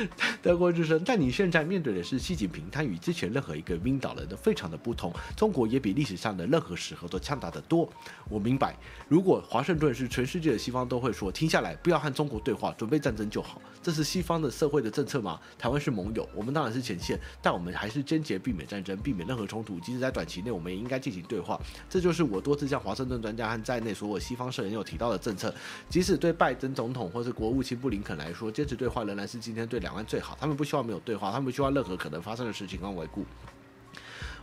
[0.42, 5.12] 德国之声，但你现在面对的是习近平，他与之前任何一个领导人都非常的不同。
[5.36, 7.88] 中国也比历史上的任何时候都强大得多。
[8.28, 8.76] 我明白，
[9.08, 13.60] 如果华盛顿是全世界的西方都会说停下来，不要和中国对话，准备战争就好。
[13.82, 15.38] 这是西方的社会的政策吗？
[15.58, 19.78] 台湾是盟友，我们当然是前线，但我们还是坚决避免战争，避免任何冲突。
[19.80, 21.60] 即使在短期内，我们也应该进行对话。
[21.88, 25.54] 这就是我多次向华盛顿专家和在内所有西方社人有提到的政策。
[25.88, 30.36] 即使对拜登总统或是国务卿布林肯来说，坚持对话仍然是今天对两岸最好。
[30.40, 33.24] 他们不希望没有对话，他们不希望任何可能发生的事情让维固。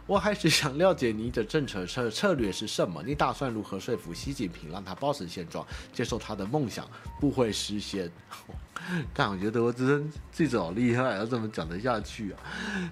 [0.06, 3.04] 我还是想了解你的政策策策略是什么？
[3.06, 6.86] 你打算如何说服习近平让他保持现状，接受他的梦想
[7.20, 8.10] 不会实现？
[9.14, 12.40] 但我觉得德国之声记者好厉害，要怎么讲得下去啊？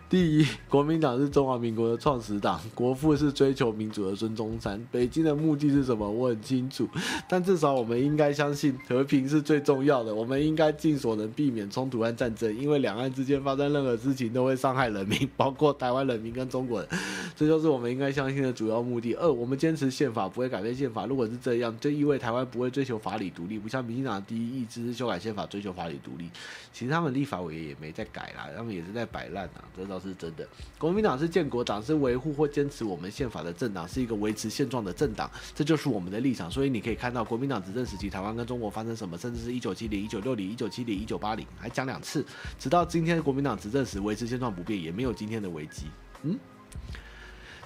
[0.09, 4.81] 第一，国民党是中华民国的创始党，国父是追求民主的孙中山。
[4.91, 6.09] 北京的目的是什么？
[6.09, 6.87] 我很清楚，
[7.27, 10.13] 但至少我们应该相信和平是最重要的。
[10.13, 16.89] 我们应该尽所能避免冲突和战争，因为两岸之间发生任何事情都会伤害人民，包括台湾人民跟中国人。
[17.35, 19.13] 这就是我们应该相信的主要目的。
[19.15, 21.05] 二，我们坚持宪法不会改变宪法。
[21.05, 26.29] 如果是这样，就意味台湾不会追求法理独立，不像民进党第一意志是修改宪法，追求法理独立。
[26.73, 30.47] 其实他们立法委员也没在改啦，他们也是在摆烂啊，这倒是真的。
[30.77, 36.49] 国民党是建国党，是维护或坚持我们宪法的政党，是一个维持现状的政党，这就是我们的立场。
[36.49, 42.25] 所以你可以看到，国民党执政时期，台湾跟中国发生什么，甚至是一九七零、一九六零、一九七零、一九八零，还讲两次，
[42.57, 45.87] 直到今天国民党执政时维持现状不变，也没有今天的危机。
[46.23, 46.37] 嗯。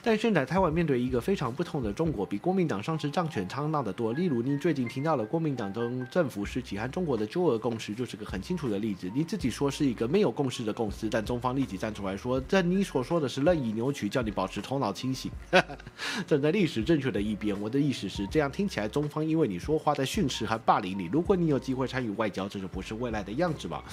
[0.05, 4.13] 但现在台湾面对一个非常不同的中国，比国民党上次掌权长大得多。
[4.13, 9.11] 例如，你最近听到了国民党中政府时期和中国的九二共识，就是个很清楚的例子。
[9.15, 15.31] 你自己说是一个没有共识的共识，但中方立即站出来说，这你所说的是任意扭曲，叫你保持头脑清醒，
[16.27, 17.59] 站在历史正确的一边。
[17.59, 21.09] 我的意思是，这样听起来，中方因为你说话在训斥和霸凌你。
[21.11, 23.83] 如果你有机会参与外交，这就不是未来的样子吧？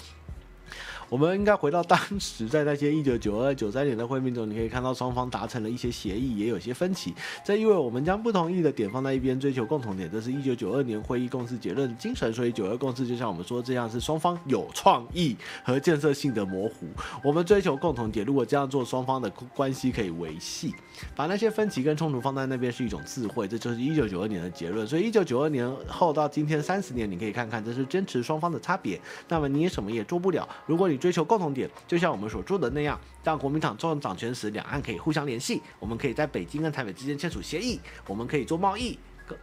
[1.13, 7.15] 我们应该回到当时，在那些一九九二、九三年的会面中，你可以看到双方达成了一些协议，也有些分歧。
[7.45, 10.11] 这意味我们将不同意的点放在一边，追求共同点。
[10.11, 12.33] 这是一九九二年会议共识结论精神。
[12.33, 16.87] 所以九二共识就像我们说这样，是双方有创意和建设性的模糊。
[17.23, 20.75] 我们追求共同点，如果这样做，双方的关系可以维系。
[21.15, 23.47] 把那些分歧跟冲突放在那边是一种智慧。
[23.47, 24.87] 这就是一九九二年的结论。
[24.87, 28.99] 所以一九九二年后到今天三十年，你可以看看，这是坚持双方的差别。
[29.29, 30.49] 那么你也什么也做不了。
[30.65, 38.97] 如果你追求共同点，就像我们所做的那样，让国民党中央掌权时，两岸可以互相联系，我们可以在北京跟台北之间签署协议，我们可以做贸易，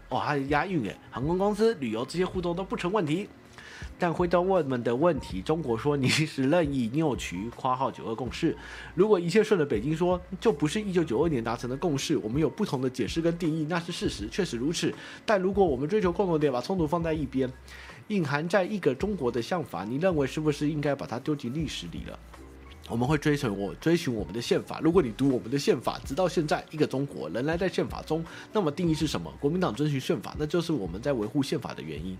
[0.07, 3.28] 哦，还有押韵诶，航空公司、旅游这些互动都不成问题。
[4.00, 8.58] 但回到我们的问题，中国说你是任意扭曲，括号九二共识。
[8.95, 14.93] 如果一切顺着北京说，就不是一九九二年达成的共识，我们有不同的解释跟定义，那是事实，确实如此。
[15.26, 17.52] 但如果我们追求共同点，把冲突放在一边。
[18.08, 22.18] 隐含在一个中国的想法，你认为是不是应该把它丢进历史里了？
[22.89, 24.80] 我们会追随我追寻我们的宪法。
[24.82, 29.32] 如果你读我们的宪法，直到现在一个中国仍然在宪法中，那么定义是什么？
[29.39, 32.18] 国民党遵循宪法，那就是我们在维护宪法的原因。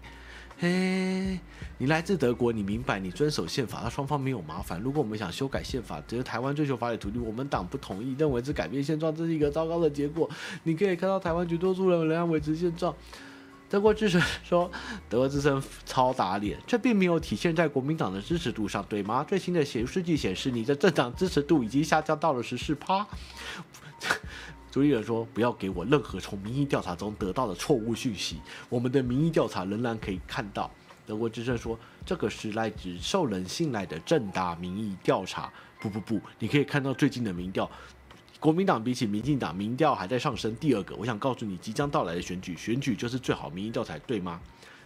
[0.62, 1.40] 嘿，
[1.78, 4.78] 你来自德国，你明白你遵守宪法，那双方没有麻烦。
[4.82, 10.30] 如果我们想修改宪法，只是台湾追求法理独立，我们党不同意，认为这改变现状，这是一个糟糕的结果。
[10.64, 12.94] 你可以看到台湾绝多数人仍然维持现状。
[13.70, 14.70] 德国之声说
[15.08, 19.24] ：“德国之声超打脸，这并没有体现在国民党的支持度上，对吗？
[19.24, 23.08] 最新的显数据显示，你的政党支持度已经下降到了十四趴。”
[24.72, 28.40] 朱立伦说：“不要给我任何从民意调查中得到的错误讯息，
[28.70, 30.70] 我们的民意调查仍然可以看到。”
[31.08, 35.52] 德国之声说：“这个是来自受人信赖的政大民意调查。”
[35.82, 37.70] 不不不，你可以看到最近的民调。
[38.40, 40.56] 国民党比起民进党，民调还在上升。
[40.58, 44.40] 第二个，我想告诉你，即将到来的选举，选举就是最好民意调查，对吗？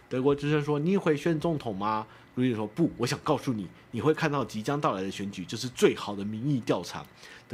[0.08, 7.04] 德国之声说：“你会选总统吗？”朱立伦说：“不，我想告诉你，你会看到即将到来的选举就是最好的民意调查。”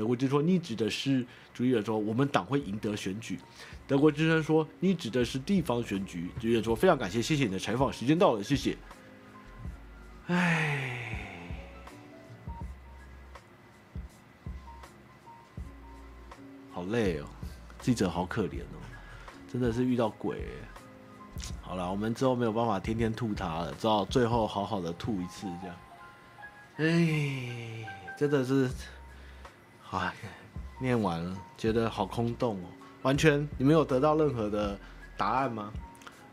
[0.00, 3.38] 德国之声说：“你指的是？”朱立伦说：“我们党会赢得选举。”
[3.86, 8.74] 德国之声说：“你指的是地方选举？”朱立伦说：“非常感谢，谢谢你的采访，时间到了，谢谢。”
[10.28, 10.96] 唉。
[16.72, 17.26] 好累哦，
[17.78, 18.80] 记者好可怜哦，
[19.52, 20.46] 真的是遇到鬼。
[21.60, 25.76] 好了，我们之后没有办法天天吐他了，只好最后好好的吐一次这样。
[26.76, 27.84] 哎，
[28.16, 28.70] 真的是，
[29.98, 30.12] 哎，
[30.78, 32.66] 念完了觉得好空洞哦，
[33.02, 34.78] 完全你没有得到任何的
[35.16, 35.72] 答案吗？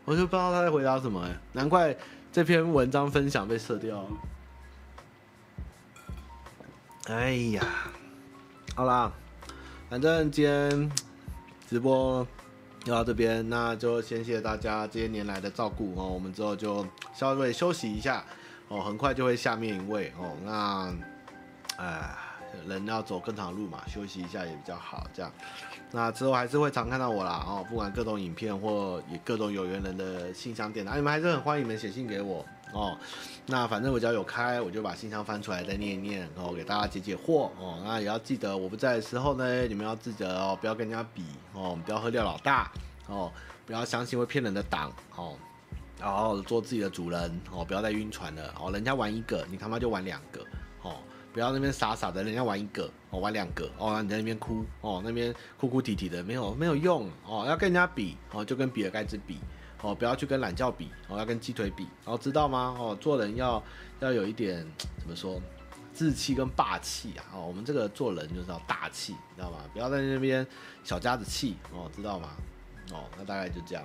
[0.04, 1.96] 我就不知道他在回答什么哎，难怪
[2.32, 4.04] 这篇文章分享被撤掉。
[7.06, 7.66] 哎呀，
[8.74, 9.12] 好啦。
[9.90, 10.92] 反正今天
[11.66, 12.26] 直播
[12.84, 16.06] 就到这边，那就先谢谢大家这些年来的照顾哦。
[16.06, 18.22] 我们之后就稍微休息一下
[18.68, 20.36] 哦，很快就会下面一位哦。
[20.44, 20.94] 那
[21.78, 22.18] 哎，
[22.66, 25.06] 人要走更长的路嘛，休息一下也比较好。
[25.12, 25.32] 这样，
[25.90, 32.44] 那之后还是会常看到我啦哦，不管各种影片或也各种有缘人的信箱点，那你们还是很欢迎你们写信给我。
[32.72, 32.94] 哦，
[33.46, 37.80] 那反正我只要有开，我就把信箱翻出来再念一念，然后给大家解解惑哦。
[37.82, 41.24] 那也要记得我不在的时候呢，你们要记得哦，不要跟人家比
[41.54, 42.70] 哦，不要喝掉老大
[43.06, 43.32] 哦，
[43.64, 45.34] 不要相信会骗人的党哦，
[45.98, 48.70] 然后做自己的主人哦，不要再晕船了哦。
[48.70, 50.44] 人家玩一个，你他妈就玩两个。
[51.38, 59.38] 不要那边傻傻的，人家玩一个哦，玩两个哦，你在那边哭哦，那边哭哭啼啼的，没有没有用哦，要跟人家比哦，就跟比尔盖茨比
[59.80, 62.76] 哦，不要去跟懒觉比哦，要跟鸡腿比哦，知道吗？
[62.76, 63.62] 哦，做人要
[64.00, 64.66] 要有一点
[64.98, 65.40] 怎么说，
[65.94, 69.58] 志气跟霸气啊哦，我们这个做人就是要大气，知道吗？
[69.72, 70.44] 不要在那边
[70.82, 72.30] 小家子气哦，知道吗？
[72.90, 73.84] 哦，那大概就这样。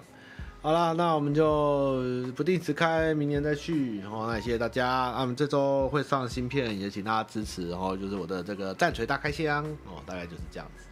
[0.63, 2.01] 好啦，那我们就
[2.37, 3.99] 不定时开，明年再续。
[3.99, 4.87] 然后，那也谢谢大家。
[4.87, 7.69] 啊，我们这周会上新片，也请大家支持。
[7.69, 10.85] 然后就是我的这个战锤大开箱哦，大概就是这样子。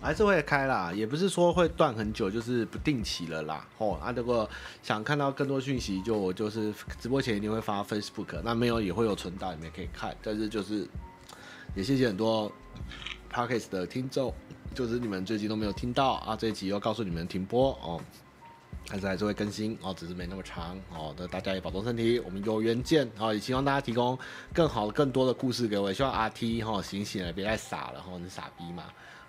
[0.00, 3.64] 还是会开啦，也不是说会断很久，就是不定期了啦。
[3.78, 4.50] 哦，啊，如果
[4.82, 10.12] 想看到更多讯息，就我就是直播前一定会发 Facebook，那没有也会有存档，你们可以看。
[10.20, 10.84] 但是就是
[11.76, 12.50] 也谢谢很多
[13.32, 14.34] Podcast 的听众。
[14.76, 17.98] 就是你们最近都没有听到啊，这一集又告诉你们停播哦，
[18.86, 21.14] 但是还是会更新哦，只是没那么长哦。
[21.16, 24.18] 那大家也保重身体，我们有缘见哦，也希望大家提供
[24.52, 28.84] 更好、更多的故事给我，也希望阿 T 哈、哦、醒醒了，别再傻了哈，你傻逼嘛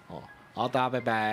[0.09, 0.21] 哦。
[0.53, 1.25] 好，大家拜拜。